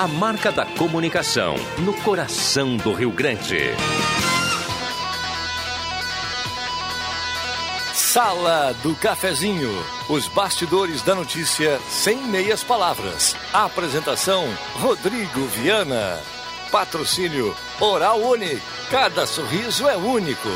[0.00, 3.58] a marca da comunicação no coração do Rio Grande.
[7.92, 9.70] Sala do Cafezinho.
[10.08, 13.36] Os bastidores da notícia sem meias palavras.
[13.52, 16.18] Apresentação: Rodrigo Viana.
[16.72, 18.62] Patrocínio Oral Unique.
[18.90, 20.48] Cada sorriso é único.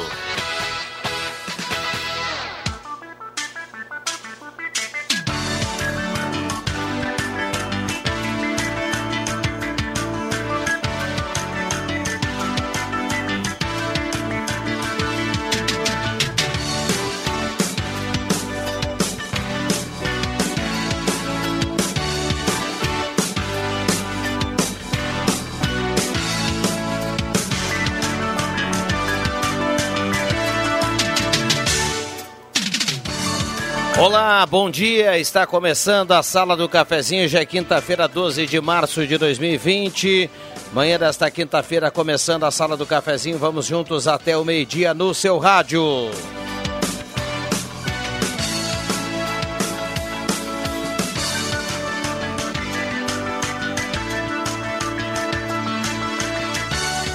[34.54, 35.18] Bom dia.
[35.18, 37.28] Está começando a Sala do Cafezinho.
[37.28, 40.30] Já é quinta-feira, 12 de março de 2020.
[40.72, 43.36] Manhã desta quinta-feira, começando a Sala do Cafezinho.
[43.36, 45.82] Vamos juntos até o meio-dia no seu rádio.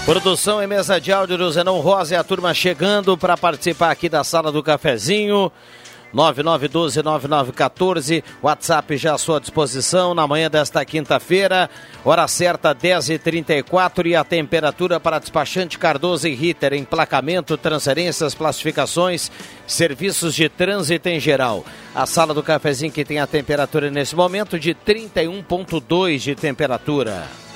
[0.05, 4.09] Produção e mesa de áudio do Zenão Rosa e a turma chegando para participar aqui
[4.09, 5.49] da Sala do Cafezinho.
[6.13, 11.69] 9912-9914, WhatsApp já à sua disposição na manhã desta quinta-feira,
[12.03, 19.31] hora certa 10h34 e a temperatura para despachante Cardoso e Ritter, emplacamento, transferências, classificações,
[19.67, 21.63] serviços de trânsito em geral.
[21.93, 27.48] A sala do cafezinho que tem a temperatura nesse momento de 31.2 de temperatura.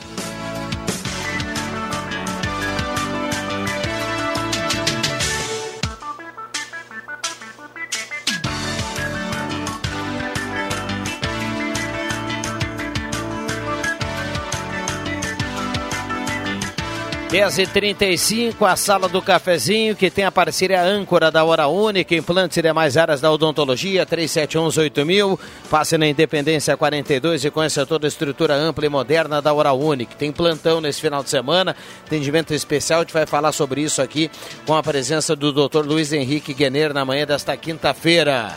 [17.34, 21.44] Dez e trinta e cinco, a sala do cafezinho, que tem a parceria âncora da
[21.44, 26.78] Hora Única, implantes e demais áreas da odontologia, três sete oito mil, passe na Independência
[26.78, 30.14] 42 e conheça toda a estrutura ampla e moderna da Hora Única.
[30.16, 34.30] Tem plantão nesse final de semana, atendimento especial, a gente vai falar sobre isso aqui
[34.68, 35.88] com a presença do Dr.
[35.88, 38.56] Luiz Henrique Guener na manhã desta quinta-feira.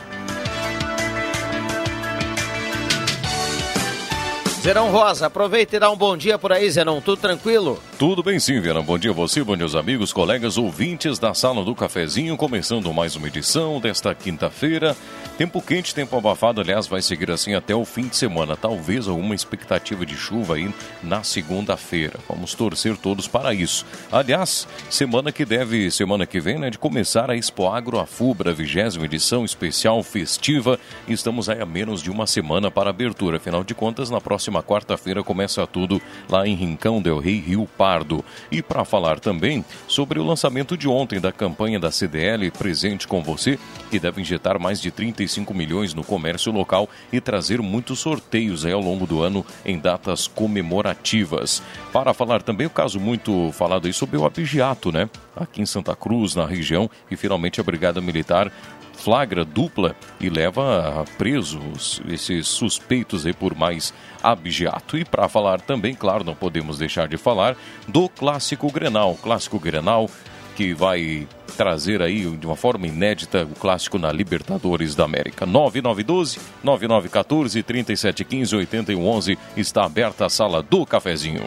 [4.66, 7.00] Zerão Rosa, aproveita e dá um bom dia por aí, Zerão.
[7.00, 7.80] Tudo tranquilo?
[8.00, 8.82] Tudo bem sim, Verão.
[8.82, 12.92] Bom dia a você, bom dia aos amigos, colegas, ouvintes da Sala do Cafezinho, começando
[12.92, 14.96] mais uma edição desta quinta-feira.
[15.38, 18.56] Tempo quente, tempo abafado, aliás, vai seguir assim até o fim de semana.
[18.56, 22.18] Talvez alguma expectativa de chuva aí na segunda-feira.
[22.28, 23.86] Vamos torcer todos para isso.
[24.10, 29.04] Aliás, semana que deve, semana que vem, né, de começar a Expo Agro Afubra, vigésima
[29.04, 30.80] edição especial festiva.
[31.06, 33.36] Estamos aí a menos de uma semana para abertura.
[33.36, 38.24] Afinal de contas, na próxima quarta-feira começa tudo lá em Rincão del Rei, Rio Pardo.
[38.50, 43.22] E para falar também sobre o lançamento de ontem da campanha da CDL Presente com
[43.22, 43.58] Você,
[43.90, 48.80] que deve injetar mais de 35 milhões no comércio local e trazer muitos sorteios ao
[48.80, 51.62] longo do ano em datas comemorativas.
[51.92, 55.08] Para falar também o caso muito falado aí sobre o abigeato, né?
[55.34, 58.50] Aqui em Santa Cruz, na região, e finalmente a Brigada Militar
[58.96, 63.92] flagra dupla e leva presos esses suspeitos aí por mais
[64.32, 64.98] abigeato.
[64.98, 67.56] E para falar também, claro, não podemos deixar de falar
[67.86, 69.16] do clássico Grenal.
[69.22, 70.10] Clássico Grenal
[70.56, 75.44] que vai trazer aí de uma forma inédita o clássico na Libertadores da América.
[75.44, 81.42] 9912 9914 3715 8111 está aberta a sala do cafezinho.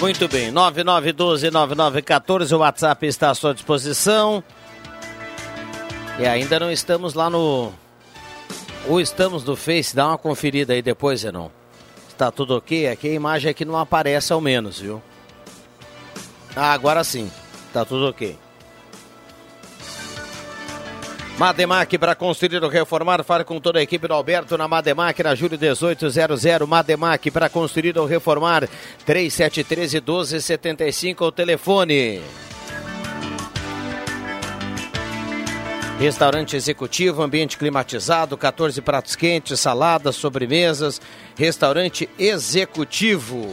[0.00, 4.42] Muito bem, 9912-9914, o WhatsApp está à sua disposição.
[6.18, 7.72] E ainda não estamos lá no.
[8.88, 11.48] Ou estamos no Face, dá uma conferida aí depois, Zenon.
[12.08, 12.88] Está tudo ok?
[12.88, 15.02] Aqui a imagem aqui não aparece ao menos, viu?
[16.54, 17.30] Ah, agora sim.
[17.72, 18.36] Tá tudo ok.
[21.38, 25.34] Mademac para construir ou reformar, fale com toda a equipe do Alberto na Mademac, na
[25.34, 26.44] Júlio 1800.
[26.68, 28.68] Mademac para construir ou reformar,
[29.06, 32.20] 3713 1275 o telefone.
[36.02, 41.00] Restaurante executivo, ambiente climatizado, 14 pratos quentes, saladas, sobremesas.
[41.36, 43.48] Restaurante executivo.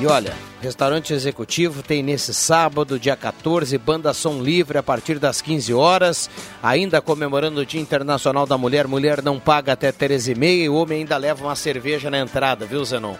[0.00, 5.40] E olha, restaurante executivo tem nesse sábado, dia 14, banda som livre a partir das
[5.40, 6.28] 15 horas.
[6.60, 8.88] Ainda comemorando o Dia Internacional da Mulher.
[8.88, 12.84] Mulher não paga até 13h30 e o homem ainda leva uma cerveja na entrada, viu,
[12.84, 13.14] Zenon?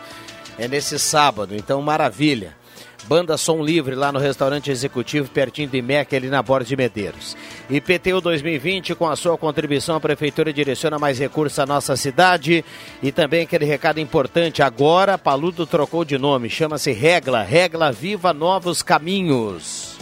[0.59, 2.61] É nesse sábado, então maravilha.
[3.05, 7.37] Banda Som Livre lá no restaurante executivo, pertinho de Meca, ali na Borda de Medeiros.
[7.69, 12.65] IPTU 2020, com a sua contribuição, a Prefeitura direciona mais recursos à nossa cidade.
[13.03, 18.83] E também aquele recado importante: agora Paludo trocou de nome, chama-se Regla, Regla Viva Novos
[18.83, 19.93] Caminhos.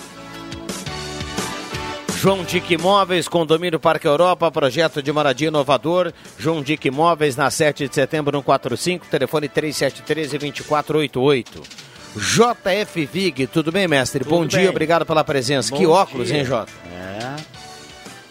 [2.20, 6.12] João Dick Imóveis, Condomínio Parque Europa, projeto de moradia inovador.
[6.38, 11.89] João Dick Imóveis, na 7 de setembro, 145, telefone 3713-2488.
[12.16, 14.24] JF Vig, tudo bem, mestre?
[14.24, 14.48] Tudo Bom bem.
[14.48, 15.70] dia, obrigado pela presença.
[15.70, 16.38] Bom que óculos, dia.
[16.38, 16.72] hein, Jota?
[16.92, 17.36] É,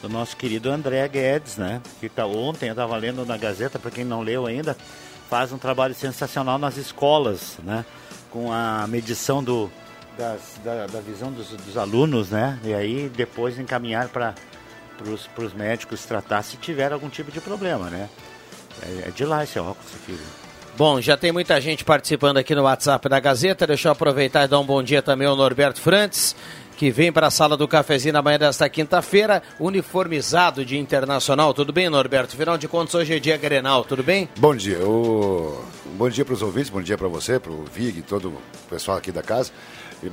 [0.02, 1.82] do nosso querido André Guedes, né?
[2.00, 4.76] Que tá, ontem eu estava lendo na Gazeta, para quem não leu ainda,
[5.30, 7.86] faz um trabalho sensacional nas escolas, né?
[8.30, 9.72] Com a medição do,
[10.18, 12.60] das, da, da, visão dos, dos, alunos, né?
[12.64, 14.36] E aí depois encaminhar para
[15.08, 18.10] os médicos tratar se tiver algum tipo de problema, né?
[18.82, 20.18] É, é de lá esse óculos aqui.
[20.80, 23.68] Bom, já tem muita gente participando aqui no WhatsApp da Gazeta.
[23.68, 26.34] Deixa eu aproveitar e dar um bom dia também ao Norberto Frantes,
[26.78, 31.54] que vem para a sala do cafezinho na manhã desta quinta-feira, uniformizado de internacional.
[31.54, 32.38] Tudo bem, Norberto?
[32.38, 34.30] Final de contas, hoje é dia Grenal, tudo bem?
[34.38, 34.80] Bom dia.
[34.88, 35.62] O...
[35.98, 38.98] Bom dia para os ouvintes, bom dia para você, para o Vig todo o pessoal
[38.98, 39.52] aqui da casa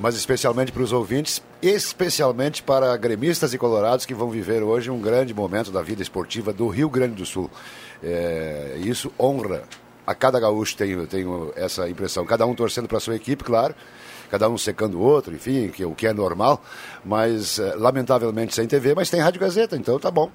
[0.00, 5.00] mas especialmente para os ouvintes, especialmente para gremistas e colorados que vão viver hoje um
[5.00, 7.48] grande momento da vida esportiva do Rio Grande do Sul.
[8.02, 9.62] É, isso honra
[10.06, 12.24] a cada gaúcho, tenho, tenho essa impressão.
[12.24, 13.74] Cada um torcendo para sua equipe, claro,
[14.30, 16.62] cada um secando o outro, enfim, que, o que é normal,
[17.04, 20.30] mas é, lamentavelmente sem TV, mas tem Rádio Gazeta, então tá bom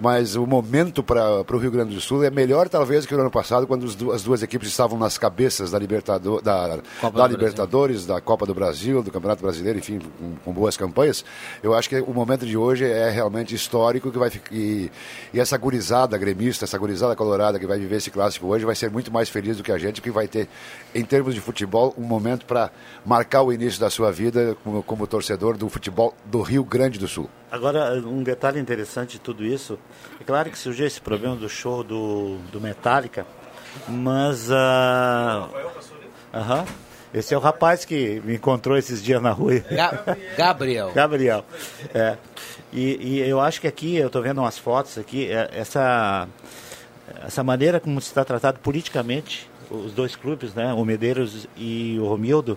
[0.00, 3.30] mas o momento para o Rio Grande do Sul é melhor talvez que o ano
[3.30, 6.78] passado, quando as duas equipes estavam nas cabeças da, Libertador, da,
[7.14, 11.22] da Libertadores, da Copa do Brasil, do Campeonato Brasileiro, enfim, com, com, boas campanhas.
[11.62, 14.90] Eu acho que o momento de hoje é realmente histórico que vai e,
[15.34, 18.90] e essa gurizada gremista, essa gurizada colorada que vai viver esse clássico hoje vai ser
[18.90, 20.48] muito mais feliz do que a gente, que vai ter,
[20.94, 22.70] em termos de futebol, um momento para
[23.04, 27.06] marcar o início da sua vida como, como torcedor do futebol do Rio Grande do
[27.06, 27.28] Sul.
[27.50, 29.78] Agora, um detalhe interessante de tudo isso,
[30.20, 33.26] é claro que surgiu esse problema do show do, do Metallica,
[33.88, 34.48] mas...
[34.48, 35.48] Uh,
[36.32, 36.66] uh -huh,
[37.12, 39.58] esse é o rapaz que me encontrou esses dias na rua.
[39.68, 40.92] Ga Gabriel.
[40.92, 41.44] Gabriel,
[41.92, 42.16] é.
[42.72, 46.28] E, e, eu acho que aqui, eu estou vendo umas fotos aqui, é, essa,
[47.26, 52.06] essa maneira como se está tratado politicamente, os dois clubes, né, o Medeiros e o
[52.06, 52.56] Romildo,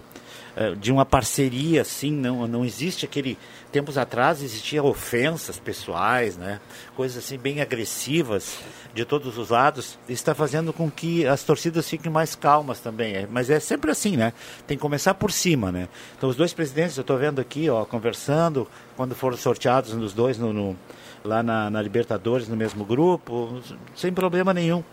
[0.80, 3.38] de uma parceria assim, não, não existe aquele
[3.72, 6.60] tempos atrás existiam ofensas pessoais, né?
[6.96, 8.60] coisas assim bem agressivas
[8.94, 13.16] de todos os lados, está fazendo com que as torcidas fiquem mais calmas também.
[13.16, 14.32] É, mas é sempre assim, né?
[14.68, 15.90] Tem que começar por cima, né?
[16.16, 20.38] Então os dois presidentes, eu estou vendo aqui, ó, conversando, quando foram sorteados nos dois
[20.38, 20.78] no, no
[21.24, 23.60] lá na, na Libertadores, no mesmo grupo,
[23.96, 24.84] sem problema nenhum.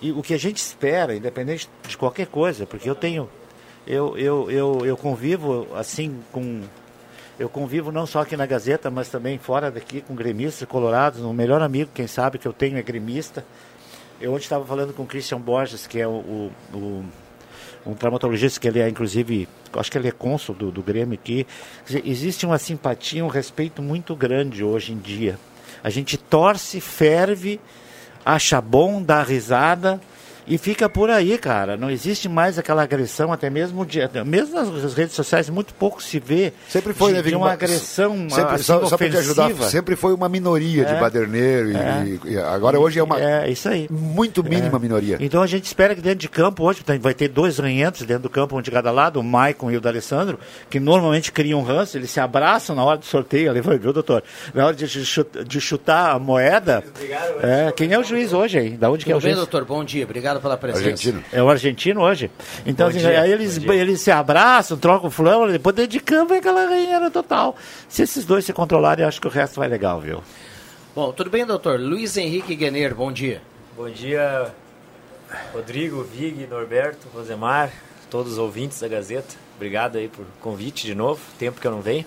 [0.00, 3.28] E o que a gente espera, independente de qualquer coisa, porque eu tenho
[3.86, 6.62] eu, eu, eu, eu convivo assim com
[7.38, 11.20] eu convivo não só aqui na Gazeta, mas também fora daqui com gremistas colorados.
[11.22, 13.44] O melhor amigo, quem sabe, que eu tenho é gremista.
[14.20, 17.04] Eu ontem estava falando com o Christian Borges, que é o, o, o,
[17.86, 21.46] um traumatologista, que ele é, inclusive, acho que ele é cônsul do, do Grêmio aqui.
[22.04, 25.38] Existe uma simpatia, um respeito muito grande hoje em dia.
[25.82, 27.58] A gente torce, ferve,
[28.24, 30.00] acha bom, dá risada,
[30.46, 31.76] e fica por aí, cara.
[31.76, 36.18] Não existe mais aquela agressão, até mesmo de, mesmo nas redes sociais, muito pouco se
[36.18, 36.52] vê.
[36.68, 40.12] Sempre foi, de, né, uma agressão sempre, assim, só, só para te ajudar, sempre foi
[40.12, 43.86] uma minoria é, de baderneiro é, e, e, agora hoje é uma é, isso aí.
[43.90, 44.80] muito mínima é.
[44.80, 45.16] minoria.
[45.20, 48.30] Então a gente espera que dentro de campo hoje vai ter dois ranhentos dentro do
[48.30, 51.96] campo, um de cada lado, o Maicon e o D'Alessandro, que normalmente criam um ranço,
[51.96, 54.22] eles se abraçam na hora do sorteio, ali foi, viu, doutor?
[54.54, 56.82] Na hora de, chutar, de chutar a moeda.
[57.42, 58.70] É, quem é o juiz hoje aí?
[58.70, 59.34] Da onde que é o juiz?
[59.34, 60.88] Bem, doutor, bom dia, obrigado Obrigado pela presença.
[60.88, 61.24] Argentino.
[61.32, 62.30] É o argentino hoje.
[62.64, 66.66] Então, assim, aí eles, eles se abraçam, trocam flama, depois dentro de campo é aquela
[66.66, 67.56] ganheira total.
[67.88, 70.22] Se esses dois se controlarem, acho que o resto vai legal, viu?
[70.94, 71.78] Bom, tudo bem, doutor?
[71.78, 73.42] Luiz Henrique Guener, bom dia.
[73.76, 74.52] Bom dia,
[75.52, 77.70] Rodrigo, Vig, Norberto, Rosemar,
[78.10, 79.34] todos os ouvintes da Gazeta.
[79.56, 82.04] Obrigado aí por convite de novo, tempo que eu não venho.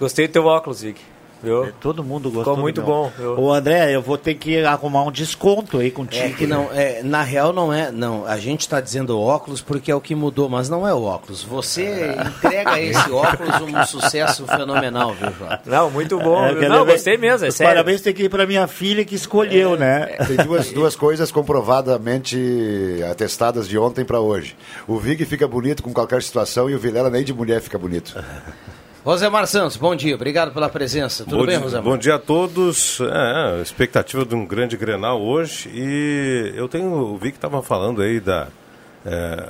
[0.00, 0.98] Gostei do teu óculos, Vig.
[1.44, 1.64] Viu?
[1.64, 2.54] É, todo mundo gostou.
[2.54, 3.12] Ficou muito bom.
[3.36, 6.24] Ô André, eu vou ter que arrumar um desconto aí contigo.
[6.24, 8.24] É que não, é, na real não é, não.
[8.26, 11.42] A gente está dizendo óculos porque é o que mudou, mas não é o óculos.
[11.42, 15.60] Você entrega esse óculos um sucesso fenomenal, viu, Jota?
[15.66, 16.46] Não, muito bom.
[16.46, 17.72] É, não, gostei mesmo, é sério.
[17.72, 20.06] Parabéns tem que ir para minha filha que escolheu, é, né?
[20.26, 24.56] Tem duas, duas coisas comprovadamente atestadas de ontem para hoje.
[24.86, 28.14] O Vig fica bonito com qualquer situação e o Vilela nem de mulher fica bonito.
[29.04, 31.24] Rosemar Santos, bom dia, obrigado pela presença.
[31.24, 31.84] Tudo bom bem, Rosemar?
[31.84, 33.00] Bom dia a todos.
[33.02, 38.18] É, expectativa de um grande Grenal hoje e eu tenho vi que estava falando aí
[38.18, 38.48] da
[39.04, 39.46] é,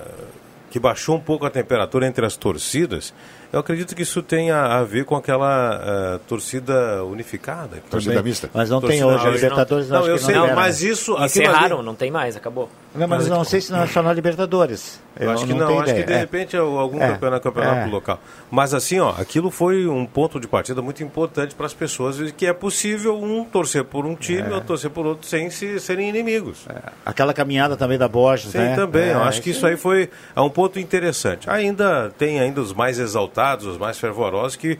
[0.74, 3.14] que baixou um pouco a temperatura entre as torcidas,
[3.52, 7.80] eu acredito que isso tenha a ver com aquela uh, torcida unificada.
[7.88, 8.50] Torcida mista.
[8.52, 11.16] Mas não torcida, tem hoje, a Libertadores não, não eu sei, não, mas isso...
[11.22, 11.86] Encerraram, ali...
[11.86, 12.68] não tem mais, acabou.
[12.94, 15.00] Não, mas, não sei se não é só na Libertadores.
[15.18, 16.02] Eu acho que não, não acho ideia.
[16.02, 16.18] que de é.
[16.18, 16.58] repente é.
[16.60, 17.08] algum é.
[17.08, 17.90] campeonato, campeonato é.
[17.90, 18.20] local.
[18.50, 22.46] Mas assim, ó, aquilo foi um ponto de partida muito importante para as pessoas que
[22.46, 24.54] é possível um torcer por um time é.
[24.54, 26.66] ou torcer por outro sem se, serem inimigos.
[26.68, 26.92] É.
[27.04, 28.76] Aquela caminhada também da Borges, Sim, né?
[28.76, 29.08] também.
[29.08, 31.50] eu acho que isso aí foi é um ponto interessante.
[31.50, 34.78] Ainda tem ainda os mais exaltados, os mais fervorosos que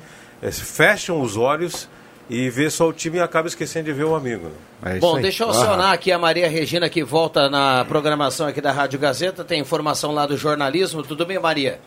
[0.50, 1.88] fecham os olhos
[2.28, 4.50] e vê só o time e acaba esquecendo de ver o amigo.
[4.82, 4.96] Né?
[4.96, 8.72] É Bom, deixa eu acionar aqui a Maria Regina que volta na programação aqui da
[8.72, 11.02] Rádio Gazeta, tem informação lá do jornalismo.
[11.02, 11.80] Tudo bem, Maria?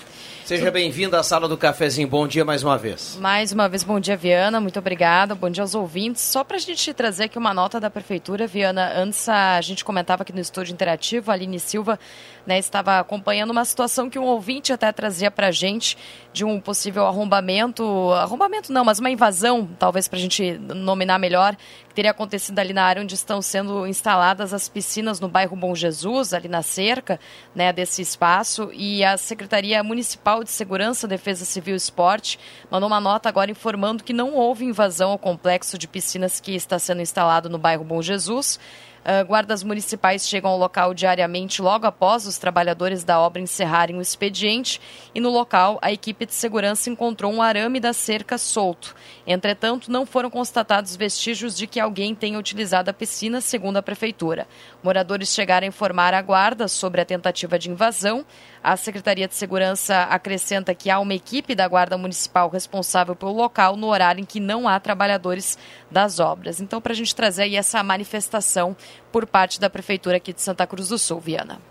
[0.48, 2.08] Seja bem-vinda à sala do cafezinho.
[2.08, 3.18] Bom dia mais uma vez.
[3.20, 4.62] Mais uma vez, bom dia, Viana.
[4.62, 5.36] Muito obrigada.
[5.36, 6.22] Bom dia aos ouvintes.
[6.22, 10.22] Só para a gente trazer aqui uma nota da Prefeitura, Viana, antes a gente comentava
[10.22, 12.00] aqui no estúdio interativo, a Aline Silva
[12.48, 15.98] né, estava acompanhando uma situação que um ouvinte até trazia para a gente
[16.32, 21.58] de um possível arrombamento, arrombamento não, mas uma invasão, talvez para a gente nominar melhor,
[21.90, 25.76] que teria acontecido ali na área onde estão sendo instaladas as piscinas no bairro Bom
[25.76, 27.20] Jesus, ali na cerca
[27.54, 32.40] né, desse espaço, e a Secretaria Municipal de Segurança, Defesa Civil e Esporte
[32.70, 36.78] mandou uma nota agora informando que não houve invasão ao complexo de piscinas que está
[36.80, 38.60] sendo instalado no bairro Bom Jesus.
[39.08, 44.02] Uh, guardas municipais chegam ao local diariamente logo após os trabalhadores da obra encerrarem o
[44.02, 44.82] expediente
[45.16, 48.94] e no local a equipe de segurança encontrou um arame da cerca solto.
[49.26, 54.46] Entretanto, não foram constatados vestígios de que alguém tenha utilizado a piscina, segundo a prefeitura.
[54.84, 58.26] Moradores chegaram a informar a guarda sobre a tentativa de invasão.
[58.68, 63.78] A Secretaria de Segurança acrescenta que há uma equipe da Guarda Municipal responsável pelo local
[63.78, 65.58] no horário em que não há trabalhadores
[65.90, 66.60] das obras.
[66.60, 68.76] Então, para a gente trazer aí essa manifestação
[69.10, 71.62] por parte da Prefeitura aqui de Santa Cruz do Sul, Viana.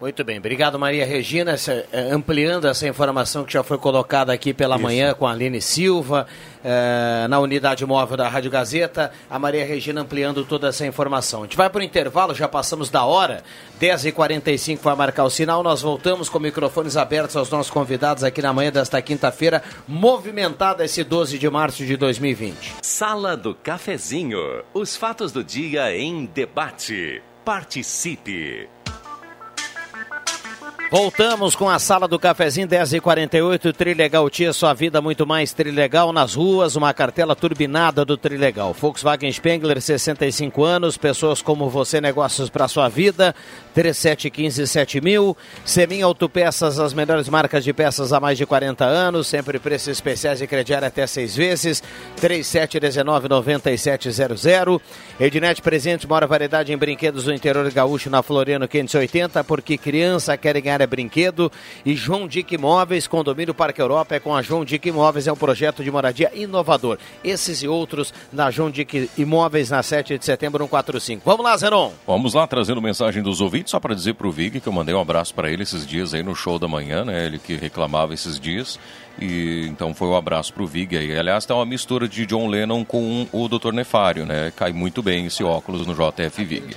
[0.00, 4.52] Muito bem, obrigado Maria Regina, essa, é, ampliando essa informação que já foi colocada aqui
[4.52, 4.82] pela Isso.
[4.82, 6.26] manhã com a Aline Silva,
[6.64, 11.40] é, na unidade móvel da Rádio Gazeta, a Maria Regina ampliando toda essa informação.
[11.40, 13.44] A gente vai para o intervalo, já passamos da hora,
[13.80, 18.52] 10h45 vai marcar o sinal, nós voltamos com microfones abertos aos nossos convidados aqui na
[18.52, 22.74] manhã desta quinta-feira, movimentada esse 12 de março de 2020.
[22.82, 24.40] Sala do Cafezinho,
[24.74, 27.22] os fatos do dia em debate.
[27.44, 28.73] Participe!
[30.94, 36.34] Voltamos com a sala do cafezinho 10h48, Trilegal Tia, sua vida muito mais Trilegal nas
[36.34, 38.72] ruas, uma cartela turbinada do Trilegal.
[38.72, 43.34] Volkswagen Spengler, 65 anos, pessoas como você, negócios para sua vida,
[43.74, 45.36] 3715 mil.
[45.64, 50.40] Semin Autopeças, as melhores marcas de peças há mais de 40 anos, sempre preços especiais
[50.40, 51.82] e crediário até seis vezes,
[52.20, 54.80] 3719-9700.
[55.18, 60.60] Ednet Presente, maior variedade em brinquedos do interior gaúcho na Floriano 580, porque criança quer
[60.60, 61.50] ganhar é brinquedo.
[61.84, 65.36] E João Dick Imóveis, condomínio Parque Europa é com a João Dick Imóveis, é um
[65.36, 66.98] projeto de moradia inovador.
[67.22, 71.22] Esses e outros na João Dick Imóveis na 7 de setembro 145.
[71.24, 71.90] Vamos lá, Zenon.
[72.06, 74.94] Vamos lá, trazendo mensagem dos ouvintes, só para dizer para o Vig que eu mandei
[74.94, 77.26] um abraço para ele esses dias aí no show da manhã, né?
[77.26, 78.78] Ele que reclamava esses dias.
[79.20, 81.16] E então foi um abraço pro Vig aí.
[81.16, 83.72] Aliás, tá uma mistura de John Lennon com o Dr.
[83.72, 84.52] Nefário, né?
[84.56, 86.76] Cai muito bem esse óculos no JF Vig.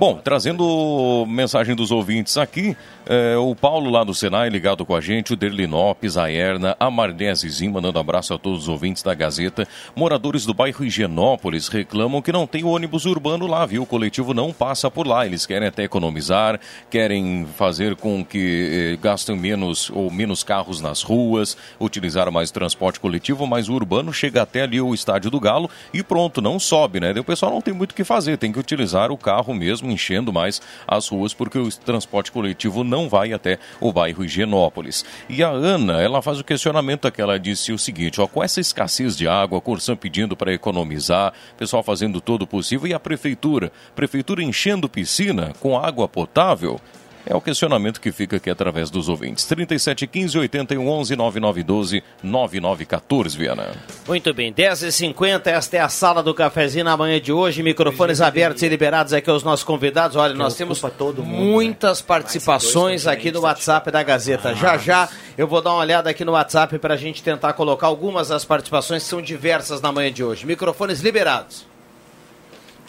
[0.00, 5.00] Bom, trazendo mensagem dos ouvintes aqui, é, o Paulo lá do Senai ligado com a
[5.02, 9.68] gente, o Derlinópolis, a Erna, a Marnesezinho, mandando abraço a todos os ouvintes da Gazeta.
[9.94, 13.82] Moradores do bairro Higienópolis reclamam que não tem ônibus urbano lá, viu?
[13.82, 15.26] O coletivo não passa por lá.
[15.26, 21.02] Eles querem até economizar, querem fazer com que eh, gastem menos ou menos carros nas
[21.02, 25.68] ruas, utilizar mais transporte coletivo, mas o urbano chega até ali o estádio do Galo
[25.92, 27.12] e pronto, não sobe, né?
[27.12, 30.32] o pessoal não tem muito o que fazer, tem que utilizar o carro mesmo enchendo
[30.32, 35.04] mais as ruas porque o transporte coletivo não vai até o bairro Higienópolis.
[35.28, 38.60] E a Ana, ela faz o questionamento que ela disse o seguinte, ó, com essa
[38.60, 43.00] escassez de água, a Corsã pedindo para economizar, pessoal fazendo todo o possível e a
[43.00, 46.80] prefeitura, prefeitura enchendo piscina com água potável,
[47.26, 49.44] é o questionamento que fica aqui através dos ouvintes.
[49.44, 53.70] 3715 8111 9912 9914, Viana.
[54.06, 57.62] Muito bem, 10h50, esta é a sala do cafezinho na manhã de hoje.
[57.62, 60.16] Microfones abertos e liberados aqui aos nossos convidados.
[60.16, 62.04] Olha, nós temos todo mundo, muitas né?
[62.06, 64.54] participações aqui no WhatsApp da Gazeta.
[64.54, 67.86] Já já eu vou dar uma olhada aqui no WhatsApp para a gente tentar colocar
[67.86, 70.46] algumas das participações que são diversas na manhã de hoje.
[70.46, 71.66] Microfones liberados.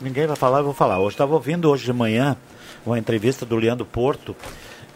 [0.01, 0.99] Ninguém vai falar, eu vou falar.
[0.99, 2.35] Hoje estava ouvindo hoje de manhã
[2.85, 4.35] uma entrevista do Leandro Porto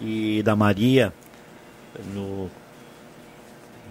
[0.01, 1.13] e da Maria
[2.13, 2.49] no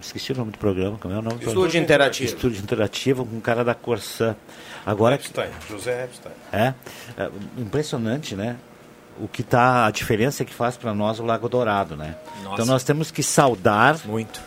[0.01, 2.35] esqueci o nome do programa, como é o nome do Estúdio Interativo.
[2.35, 4.35] Estúdio Interativo com um cara da Corsã.
[4.85, 6.33] Agora Epstein, José Epstein.
[6.51, 6.73] É,
[7.17, 8.57] é, impressionante, né?
[9.19, 12.15] o que tá a diferença que faz para nós o Lago Dourado, né?
[12.43, 12.53] Nossa.
[12.53, 14.41] Então nós temos que saudar muito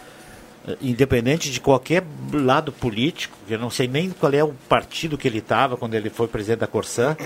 [0.80, 5.38] independente de qualquer lado político, eu não sei nem qual é o partido que ele
[5.38, 7.16] estava quando ele foi presidente da Corsã,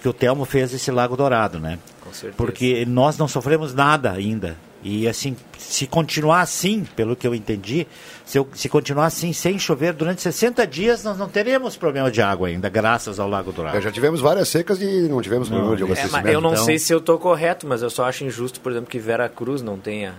[0.00, 1.78] que o Telmo fez esse Lago Dourado, né?
[2.00, 2.34] Com certeza.
[2.36, 4.56] Porque nós não sofremos nada ainda.
[4.82, 7.86] E assim, se continuar assim, pelo que eu entendi,
[8.24, 12.22] se, eu, se continuar assim, sem chover, durante 60 dias nós não teremos problema de
[12.22, 13.76] água ainda, graças ao Lago Dourado.
[13.76, 16.28] É, já tivemos várias secas e não tivemos não, problema de abastecimento.
[16.28, 16.64] É, eu não então...
[16.64, 19.60] sei se eu estou correto, mas eu só acho injusto, por exemplo, que Vera Cruz
[19.60, 20.14] não tenha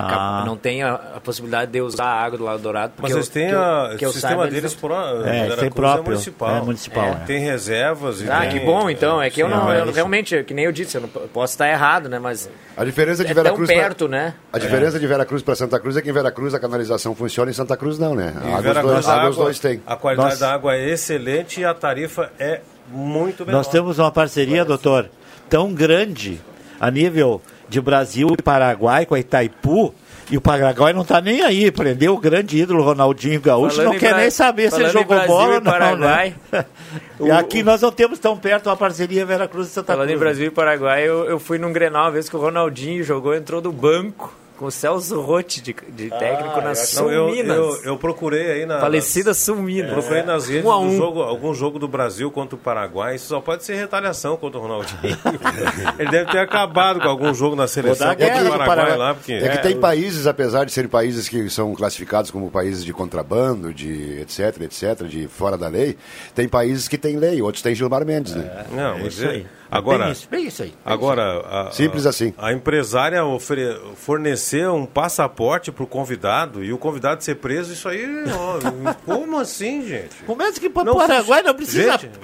[0.00, 0.42] ah.
[0.46, 2.92] Não tem a, a, possibilidade de usar a água do Lago Dourado.
[2.98, 6.56] Mas eles têm o sistema saiba, deles pro, é, tem próprio, é municipal.
[6.56, 7.14] É municipal é.
[7.26, 8.22] Tem reservas.
[8.28, 9.20] ah, tem, que bom então.
[9.20, 12.08] É que eu não, eu, realmente, que nem eu disse, eu não posso estar errado,
[12.08, 12.18] né?
[12.18, 14.34] Mas a diferença de é Vera Cruz perto, pra, né?
[14.52, 17.14] A diferença de Vera Cruz para Santa Cruz é que em Vera Cruz a canalização
[17.14, 18.34] funciona, em Santa Cruz não, né?
[18.36, 19.82] A água, dois, a água, os dois tem.
[19.86, 20.40] A qualidade Nossa.
[20.40, 23.58] da água é excelente e a tarifa é muito menor.
[23.58, 24.68] Nós temos uma parceria, Parece.
[24.68, 25.10] doutor,
[25.48, 26.40] tão grande
[26.80, 29.94] a nível de Brasil e Paraguai com a Itaipu
[30.30, 31.70] e o Paraguai não está nem aí.
[31.70, 35.26] Prendeu o grande ídolo Ronaldinho Gaúcho, falando não quer nem saber se ele jogou Brasil
[35.26, 35.72] bola ou não.
[35.72, 36.64] Paraguai, né?
[37.20, 40.18] e aqui nós não temos tão perto uma parceria Veracruz e Santa falando Cruz.
[40.18, 43.02] Falando em Brasil e Paraguai, eu, eu fui num Grenal uma vez que o Ronaldinho
[43.02, 47.28] jogou, entrou do banco com o Celso Rotti de, de técnico ah, na Sul eu,
[47.28, 47.56] Minas.
[47.56, 48.80] Eu, eu, procurei aí na.
[48.80, 49.92] Falecida Sul Minas.
[49.92, 49.94] É.
[49.94, 50.96] Procurei nas redes um um.
[50.96, 53.14] Jogo, algum jogo do Brasil contra o Paraguai.
[53.14, 54.98] Isso só pode ser retaliação contra o Ronaldinho.
[55.98, 59.14] Ele deve ter acabado com algum jogo na seleção contra é o Paraguai, Paraguai lá.
[59.14, 59.32] Porque...
[59.32, 63.72] É que tem países, apesar de serem países que são classificados como países de contrabando,
[63.72, 65.96] de etc, etc, de fora da lei,
[66.34, 68.66] tem países que têm lei, outros têm Gilmar Mendes, né?
[68.72, 69.46] É, Não, é mas isso aí.
[69.70, 70.68] Agora, bem isso, bem isso aí.
[70.70, 71.68] Bem agora, isso aí.
[71.68, 72.34] A, simples assim.
[72.38, 77.88] A empresária ofere, fornecer um passaporte para o convidado e o convidado ser preso, isso
[77.88, 80.16] aí, ó, como assim, gente?
[80.26, 82.18] Começa que para o Paraguai não precisa, gente,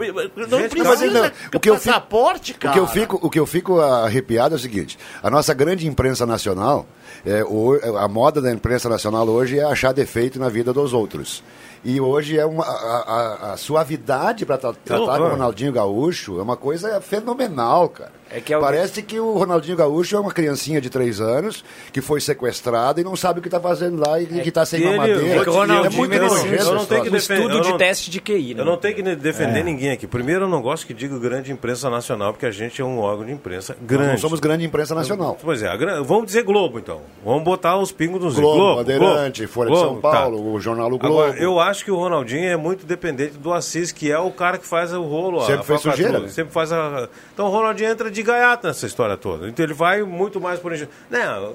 [0.48, 2.72] não gente, precisa não, o que passaporte, fico, cara.
[2.72, 5.86] O que eu fico, o que eu fico arrepiado é o seguinte: a nossa grande
[5.86, 6.86] imprensa nacional,
[7.26, 11.42] é, o, a moda da imprensa nacional hoje é achar defeito na vida dos outros.
[11.84, 16.38] E hoje é uma, a, a, a suavidade para tra tratar com o Ronaldinho Gaúcho
[16.38, 18.12] é uma coisa fenomenal, cara.
[18.34, 18.68] É que alguém...
[18.68, 23.04] Parece que o Ronaldinho Gaúcho é uma criancinha de três anos que foi sequestrada e
[23.04, 25.40] não sabe o que está fazendo lá e é que está sem ele, mamadeira.
[25.40, 26.64] É, que o Ronaldinho é muito nojento.
[26.64, 28.54] Eu não tenho que defender, estudo de teste de QI.
[28.54, 28.60] Né?
[28.60, 29.62] Eu não tenho que defender é.
[29.62, 30.08] ninguém aqui.
[30.08, 33.24] Primeiro, eu não gosto que diga grande imprensa nacional, porque a gente é um órgão
[33.24, 34.04] de imprensa grande.
[34.04, 35.38] Nós não somos grande imprensa nacional.
[35.40, 37.02] Pois é, vamos dizer Globo, então.
[37.24, 38.56] Vamos botar os pingos nos Globo.
[38.56, 40.44] Globo, Bandeirante, Folha de São Paulo, tá.
[40.44, 41.22] o Jornal o Globo.
[41.22, 44.58] Agora, eu acho que o Ronaldinho é muito dependente do Assis, que é o cara
[44.58, 45.40] que faz o rolo.
[45.46, 46.28] Sempre fez sujeira.
[46.28, 47.08] Sempre faz a...
[47.32, 49.48] Então o Ronaldinho entra de gaiato nessa história toda.
[49.48, 50.88] Então ele vai muito mais por né,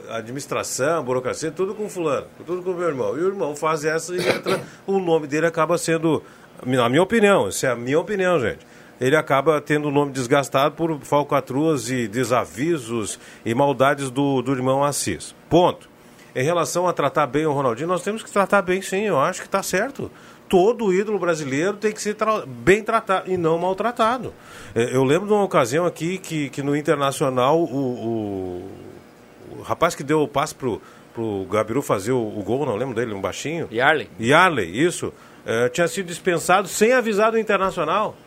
[0.10, 3.18] administração, burocracia, tudo com fulano, tudo com o meu irmão.
[3.18, 6.24] E o irmão faz essa e entra, o nome dele acaba sendo,
[6.64, 8.66] na minha opinião, essa é a minha opinião, gente.
[9.02, 14.84] Ele acaba tendo o nome desgastado por falcatruas e desavisos e maldades do, do irmão
[14.84, 15.34] Assis.
[15.50, 15.90] Ponto.
[16.36, 19.42] Em relação a tratar bem o Ronaldinho, nós temos que tratar bem sim, eu acho
[19.42, 20.12] que está certo
[20.50, 24.34] todo ídolo brasileiro tem que ser tra bem tratado e não maltratado.
[24.74, 29.94] É, eu lembro de uma ocasião aqui que, que no Internacional o, o, o rapaz
[29.94, 30.82] que deu o passe pro,
[31.14, 33.70] pro Gabiru fazer o, o, gol, não lembro dele, um baixinho.
[33.72, 34.10] Yarley.
[34.20, 35.14] Yarley, isso.
[35.46, 38.18] É, tinha sido dispensado sem avisar do Internacional.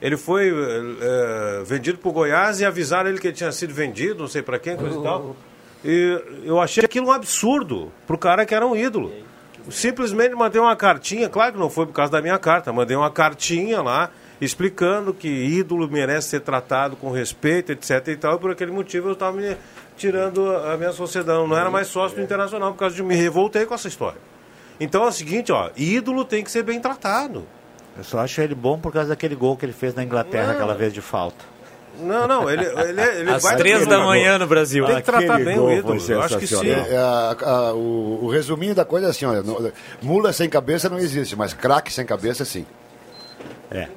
[0.00, 4.20] Ele foi é, vendido para o Goiás e avisaram ele que ele tinha sido vendido,
[4.20, 5.36] não sei para quem, coisa e tal.
[5.82, 9.10] E eu achei aquilo um absurdo para o cara que era um ídolo
[9.70, 13.10] simplesmente mandei uma cartinha, claro que não foi por causa da minha carta, mandei uma
[13.10, 18.50] cartinha lá explicando que ídolo merece ser tratado com respeito, etc e tal, e por
[18.50, 19.56] aquele motivo eu estava me
[19.96, 23.66] tirando a minha sociedade, não era mais sócio do Internacional, por causa de me revoltei
[23.66, 24.18] com essa história.
[24.80, 27.46] Então é o seguinte, ó, ídolo tem que ser bem tratado.
[27.98, 30.54] Eu só acho ele bom por causa daquele gol que ele fez na Inglaterra não.
[30.54, 31.44] aquela vez de falta.
[31.98, 34.86] Não, não, ele, ele, ele Às três da manhã no Brasil.
[34.86, 36.00] Tem que tratar bem o ídolo.
[36.08, 36.70] Eu acho que sim.
[36.70, 39.42] É, a, a, o, o, resuminho da coisa é assim, olha,
[40.00, 42.64] mula sem cabeça não existe, mas craque sem cabeça sim.
[43.70, 43.88] É.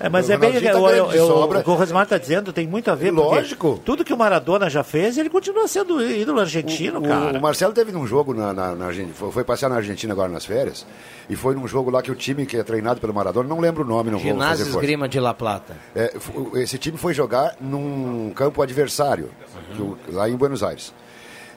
[0.00, 0.52] É, mas o é bem.
[0.52, 3.10] Tá eu, eu, eu, o que o Rosmar está dizendo tem muito a ver.
[3.10, 3.80] Lógico.
[3.84, 7.38] Tudo que o Maradona já fez, ele continua sendo ídolo argentino, o, cara.
[7.38, 10.28] O, Marcelo teve num jogo na, na, na Argentina, foi, foi, passear na Argentina agora
[10.28, 10.86] nas férias,
[11.28, 13.84] e foi num jogo lá que o time que é treinado pelo Maradona, não lembro
[13.84, 15.76] o nome, não Ginásio vou fazer Esgrima de La Plata.
[15.94, 16.12] É,
[16.54, 19.30] esse time foi jogar num campo adversário,
[19.78, 19.96] uhum.
[20.08, 20.92] lá em Buenos Aires.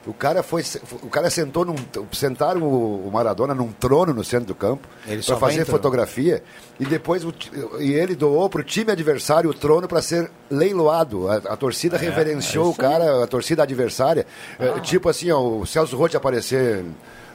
[0.06, 0.62] O cara foi,
[1.02, 1.74] o cara sentou num,
[2.12, 6.42] sentaram o Maradona num trono no centro do campo para fazer fotografia
[6.78, 7.34] e depois o,
[7.80, 11.28] e ele doou para o time adversário o trono para ser leiloado.
[11.28, 14.26] A, a torcida é, reverenciou é o cara, a torcida adversária,
[14.60, 14.78] ah.
[14.80, 16.84] tipo assim, ó, o Celso Rotti aparecer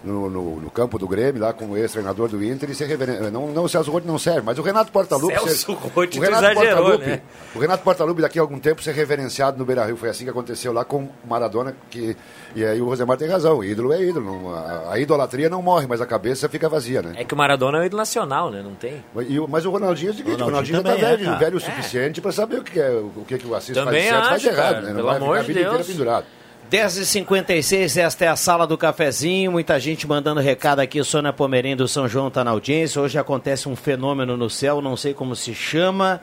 [0.03, 3.29] no, no, no, campo do Grêmio, lá com o ex-treinador do Inter, e ser reverendo.
[3.29, 5.37] Não, não, o Celso Rotti não serve, mas o Renato Portaluppi.
[5.39, 7.21] Celso Rotti, o Renato exagerou, Portaluppi, né?
[7.55, 9.97] O Renato Portaluppi, daqui a algum tempo, ser reverenciado no Beira Rio.
[9.97, 12.15] Foi assim que aconteceu lá com Maradona, que,
[12.55, 13.59] e aí o Rosemar tem razão.
[13.59, 14.25] O ídolo é ídolo.
[14.25, 17.13] Não, a, a, idolatria não morre, mas a cabeça fica vazia, né?
[17.17, 18.61] É que o Maradona é o ídolo nacional, né?
[18.61, 19.03] Não tem.
[19.13, 21.59] Mas, e, mas o Ronaldinho é o seguinte: o Ronaldinho, está velho, é, velho o
[21.59, 22.23] suficiente é.
[22.23, 24.85] para saber o que, é, o que, que o Assis também faz certo, faz errado,
[24.85, 24.93] né?
[24.93, 26.25] Não vai ficar a vida inteira pendurado.
[26.71, 29.51] 10h56, esta é a sala do cafezinho.
[29.51, 31.03] Muita gente mandando recado aqui.
[31.03, 33.01] Sônia Pomerém do São João está na audiência.
[33.01, 36.21] Hoje acontece um fenômeno no céu, não sei como se chama,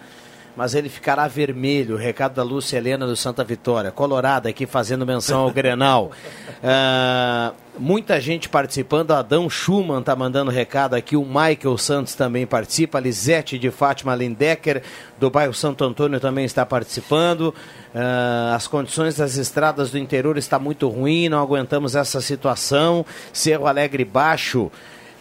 [0.58, 1.96] mas ele ficará vermelho.
[1.96, 3.92] Recado da Lúcia Helena do Santa Vitória.
[3.92, 6.10] Colorada aqui fazendo menção ao Grenal.
[6.58, 9.12] Uh, muita gente participando.
[9.12, 11.16] Adão Schumann está mandando recado aqui.
[11.16, 12.98] O Michael Santos também participa.
[12.98, 14.82] A Lisete de Fátima Lindecker,
[15.16, 17.54] do bairro Santo Antônio, também está participando.
[17.94, 23.06] Uh, as condições das estradas do interior está muito ruim, não aguentamos essa situação.
[23.32, 24.72] Cerro Alegre Baixo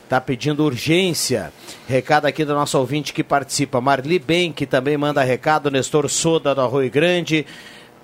[0.07, 1.51] está pedindo urgência.
[1.87, 6.55] Recado aqui do nosso ouvinte que participa, Marli Ben, que também manda recado, Nestor Soda
[6.55, 7.45] do Arroio Grande.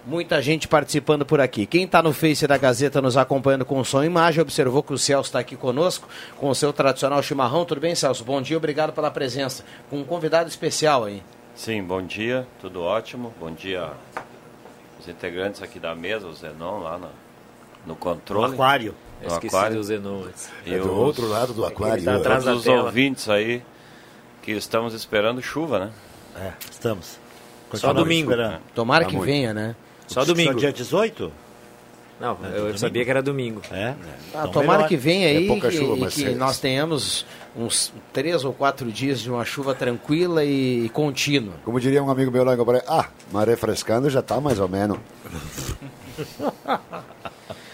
[0.05, 1.65] Muita gente participando por aqui.
[1.65, 4.97] Quem está no Face da Gazeta nos acompanhando com som e imagem, observou que o
[4.97, 7.63] Celso está aqui conosco com o seu tradicional chimarrão.
[7.63, 8.25] Tudo bem, Celso?
[8.25, 9.63] Bom dia, obrigado pela presença.
[9.89, 11.23] Com um convidado especial aí.
[11.55, 13.33] Sim, bom dia, tudo ótimo.
[13.39, 13.91] Bom dia
[14.99, 17.09] os integrantes aqui da mesa, o Zenon lá no,
[17.85, 18.47] no controle.
[18.47, 18.95] No aquário.
[19.23, 19.77] No esqueci aquário.
[19.77, 20.25] do Zenon.
[20.65, 22.03] É do outro lado do aquário.
[22.03, 23.63] Tá atrás dos ouvintes aí
[24.41, 25.91] que estamos esperando chuva, né?
[26.35, 27.17] É, estamos.
[27.73, 28.31] Só domingo.
[28.31, 28.59] Esperando.
[28.75, 29.27] Tomara tá que muito.
[29.27, 29.75] venha, né?
[30.07, 30.53] Só domingo.
[30.53, 31.31] Só dia 18?
[32.19, 33.61] Não, é, eu, sabia que era domingo.
[33.71, 33.95] É?
[34.33, 34.87] Ah, então tomara melhor.
[34.87, 39.19] que venha aí é e, chuva, que, que nós tenhamos uns três ou quatro dias
[39.19, 41.55] de uma chuva tranquila e, e contínua.
[41.65, 44.69] Como diria um amigo meu lá em Goiás, ah, maré frescando já está mais ou
[44.69, 44.99] menos.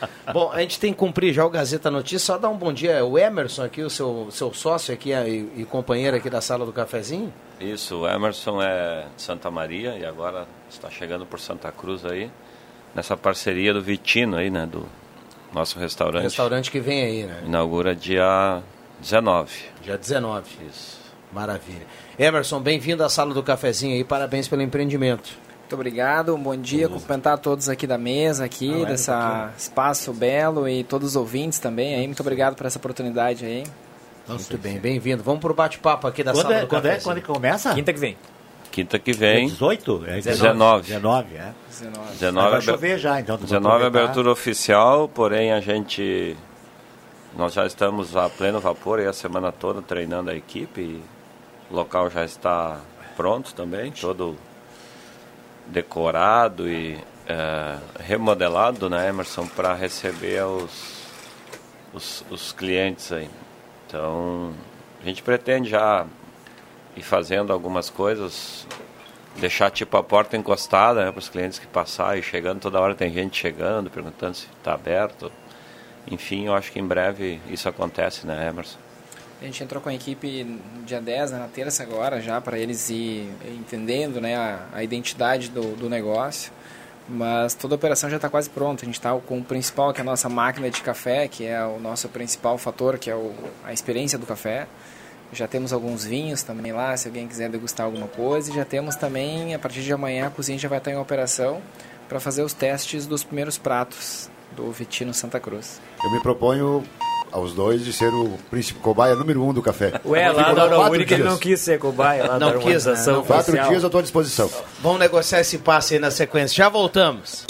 [0.34, 2.20] Bom, a gente tem que cumprir já o Gazeta Notícia.
[2.20, 3.04] Só dar um bom dia.
[3.06, 6.74] O Emerson aqui, o seu, seu sócio aqui e, e companheiro aqui da sala do
[6.74, 7.34] cafezinho.
[7.60, 12.32] Isso, o Emerson é de Santa Maria e agora está chegando por Santa Cruz aí,
[12.96, 14.88] nessa parceria do Vitino aí, né, do
[15.54, 16.24] nosso restaurante.
[16.24, 17.44] Restaurante que vem aí, né?
[17.46, 18.62] Inaugura dia
[19.02, 19.52] 19.
[19.82, 20.46] Dia 19.
[20.70, 21.00] Isso.
[21.34, 21.86] Maravilha.
[22.18, 25.30] Emerson, bem-vindo à sala do cafezinho aí, parabéns pelo empreendimento.
[25.70, 29.12] Muito obrigado, um bom dia, cumprimentar todos aqui da mesa, aqui, ah, desse
[29.56, 32.08] espaço belo e todos os ouvintes também aí.
[32.08, 33.64] Muito obrigado por essa oportunidade aí.
[34.28, 35.22] Muito bem, bem-vindo.
[35.22, 37.28] Vamos para o bate-papo aqui da quando sala é, do quando é, quando é que
[37.28, 37.76] começa?
[37.76, 38.18] Quinta que vem.
[38.72, 39.46] Quinta que vem.
[39.46, 40.06] É 18?
[40.08, 40.88] É 19.
[40.88, 41.54] 19, é.
[41.70, 42.12] 19.
[42.14, 43.38] 19 vai chover já, então.
[43.38, 46.36] 19 é abertura oficial, porém a gente
[47.38, 51.00] nós já estamos a pleno vapor aí a semana toda treinando a equipe.
[51.70, 52.80] o local já está
[53.16, 54.36] pronto também, todo
[55.70, 61.06] decorado e é, remodelado, né, Emerson, para receber os,
[61.94, 63.30] os, os clientes aí.
[63.88, 64.54] Então,
[65.02, 66.06] a gente pretende já
[66.96, 68.68] ir fazendo algumas coisas,
[69.38, 73.12] deixar tipo a porta encostada né, para os clientes que passarem, chegando toda hora tem
[73.12, 75.32] gente chegando, perguntando se está aberto.
[76.10, 78.80] Enfim, eu acho que em breve isso acontece, né, Emerson?
[79.42, 82.60] A gente entrou com a equipe no dia 10, né, na terça agora, já para
[82.60, 86.52] eles ir entendendo né, a, a identidade do, do negócio.
[87.08, 88.84] Mas toda a operação já está quase pronta.
[88.84, 91.64] A gente está com o principal, que é a nossa máquina de café, que é
[91.64, 94.68] o nosso principal fator, que é o, a experiência do café.
[95.32, 98.52] Já temos alguns vinhos também lá, se alguém quiser degustar alguma coisa.
[98.52, 101.62] E já temos também, a partir de amanhã, a cozinha já vai estar em operação
[102.10, 105.80] para fazer os testes dos primeiros pratos do Vitino Santa Cruz.
[106.04, 106.84] Eu me proponho
[107.32, 110.00] aos dois de ser o príncipe cobaia número um do café.
[110.06, 112.26] Ué, lá da Aurora ele não quis ser cobaia.
[112.26, 112.94] Lá não quis, né?
[113.08, 114.50] Não, quatro dias eu estou à disposição.
[114.82, 116.56] Vamos negociar esse passe aí na sequência.
[116.56, 117.46] Já voltamos.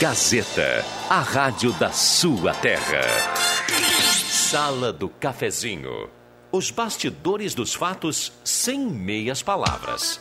[0.00, 3.00] Gazeta, a rádio da sua terra.
[4.30, 6.08] Sala do Cafezinho.
[6.50, 10.18] Os bastidores dos fatos sem meias palavras.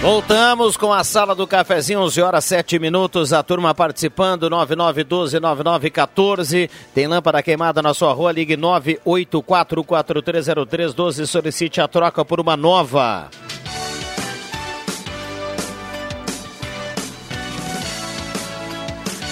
[0.00, 3.34] Voltamos com a sala do cafezinho, 11 horas 7 minutos.
[3.34, 6.70] A turma participando, 9912-9914.
[6.94, 11.26] Tem lâmpada queimada na sua rua, ligue 984430312.
[11.26, 13.28] Solicite a troca por uma nova.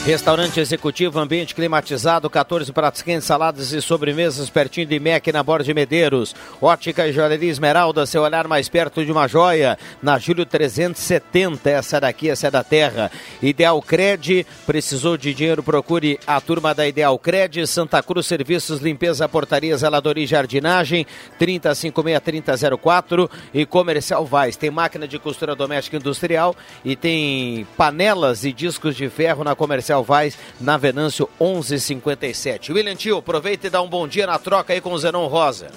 [0.08, 5.64] Restaurante executivo, ambiente climatizado, 14 pratos quentes, saladas e sobremesas pertinho de MEC na Borda
[5.64, 6.34] de Medeiros.
[6.62, 9.78] Ótica e joalheria Esmeralda, seu olhar mais perto de uma joia.
[10.02, 13.10] Na Júlio 370, essa daqui, essa é da terra.
[13.42, 17.66] Ideal Cred, precisou de dinheiro, procure a turma da Ideal Cred.
[17.66, 21.06] Santa Cruz Serviços, limpeza, portaria, zeladoria e jardinagem,
[21.38, 23.28] 3056-3004.
[23.52, 29.10] E Comercial Vaz, tem máquina de costura doméstica industrial e tem panelas e discos de
[29.10, 32.72] ferro na Comercial Vaz, na Venâncio 1157.
[32.72, 35.70] William Tio, aproveita e dá um bom dia na troca aí com o Zenon Rosa.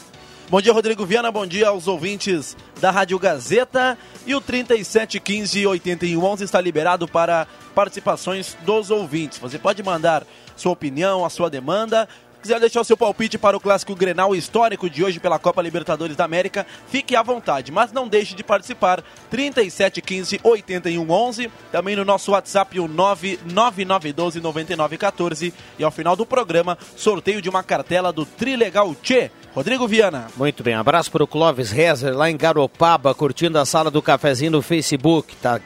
[0.50, 1.32] Bom dia, Rodrigo Viana.
[1.32, 3.98] Bom dia aos ouvintes da Rádio Gazeta.
[4.26, 9.40] E o 3715-8111 está liberado para participações dos ouvintes.
[9.40, 10.26] Você pode mandar
[10.58, 12.10] sua opinião, a sua demanda
[12.42, 16.16] quiser deixar o seu palpite para o clássico Grenal histórico de hoje pela Copa Libertadores
[16.16, 19.04] da América, fique à vontade, mas não deixe de participar.
[19.30, 27.42] 3715 8111, também no nosso WhatsApp o 99912 9914 e ao final do programa, sorteio
[27.42, 29.30] de uma cartela do Trilegal Tchê.
[29.54, 30.28] Rodrigo Viana.
[30.38, 34.52] Muito bem, abraço para o Clóvis Rezer lá em Garopaba, curtindo a sala do cafezinho
[34.52, 35.60] no Facebook, tá?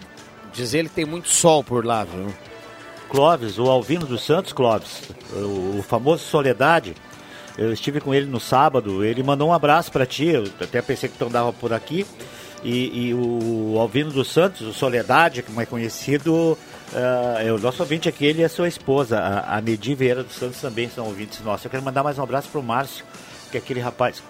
[0.54, 2.34] Diz ele que tem muito sol por lá, viu?
[3.15, 6.93] Clóvis, o Alvino dos Santos Clóvis, o, o famoso Soledade.
[7.58, 11.08] Eu estive com ele no sábado, ele mandou um abraço para ti, eu até pensei
[11.08, 12.06] que tu andava por aqui.
[12.62, 16.58] E, e, o Alvino dos Santos, o Soledade, como é conhecido, uh,
[17.39, 20.36] é o nosso ouvinte aqui, ele e a sua esposa, a, a Medi Vieira dos
[20.36, 21.63] Santos também são ouvintes nossos.
[21.63, 23.06] Eu quero mandar mais um abraço para o Márcio,
[23.49, 24.21] que é aquele rapaz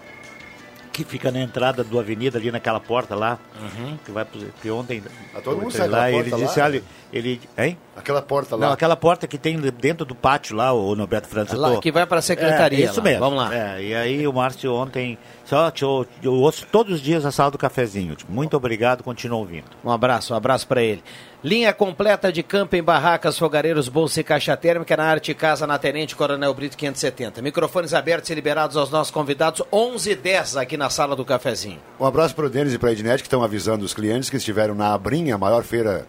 [0.94, 3.98] que fica na entrada do avenida ali naquela porta lá, uhum.
[4.06, 5.02] que vai pro, que ontem
[5.34, 7.78] a ah, todo mundo sai lá, ele lá, disse, olha, ele, hein?
[7.96, 8.68] Aquela porta lá.
[8.68, 11.60] Não, aquela porta que tem dentro do pátio lá, o Norberto Francisco.
[11.60, 12.86] Lá, que vai para a secretaria.
[12.86, 13.04] É, isso lá.
[13.04, 13.20] mesmo.
[13.20, 13.56] Vamos lá.
[13.56, 17.52] É, e aí o Márcio ontem, só eu, eu ouço todos os dias a sala
[17.52, 18.18] do cafezinho.
[18.28, 19.66] Muito obrigado, continua ouvindo.
[19.84, 21.02] Um abraço, um abraço para ele.
[21.42, 25.78] Linha completa de campo em barracas, fogareiros, bolsa e caixa térmica na Arte Casa, na
[25.78, 27.42] Tenente Coronel Brito 570.
[27.42, 31.80] Microfones abertos e liberados aos nossos convidados, 11 e 10 aqui na sala do cafezinho.
[32.00, 34.38] Um abraço para o Denis e para a Ednet, que estão avisando os clientes que
[34.38, 36.08] estiveram na Abrinha, a maior feira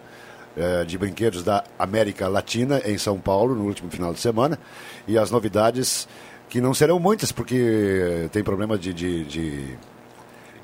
[0.55, 4.59] eh, de brinquedos da América Latina, em São Paulo, no último final de semana.
[5.07, 6.07] E as novidades,
[6.49, 9.77] que não serão muitas, porque tem problema de, de, de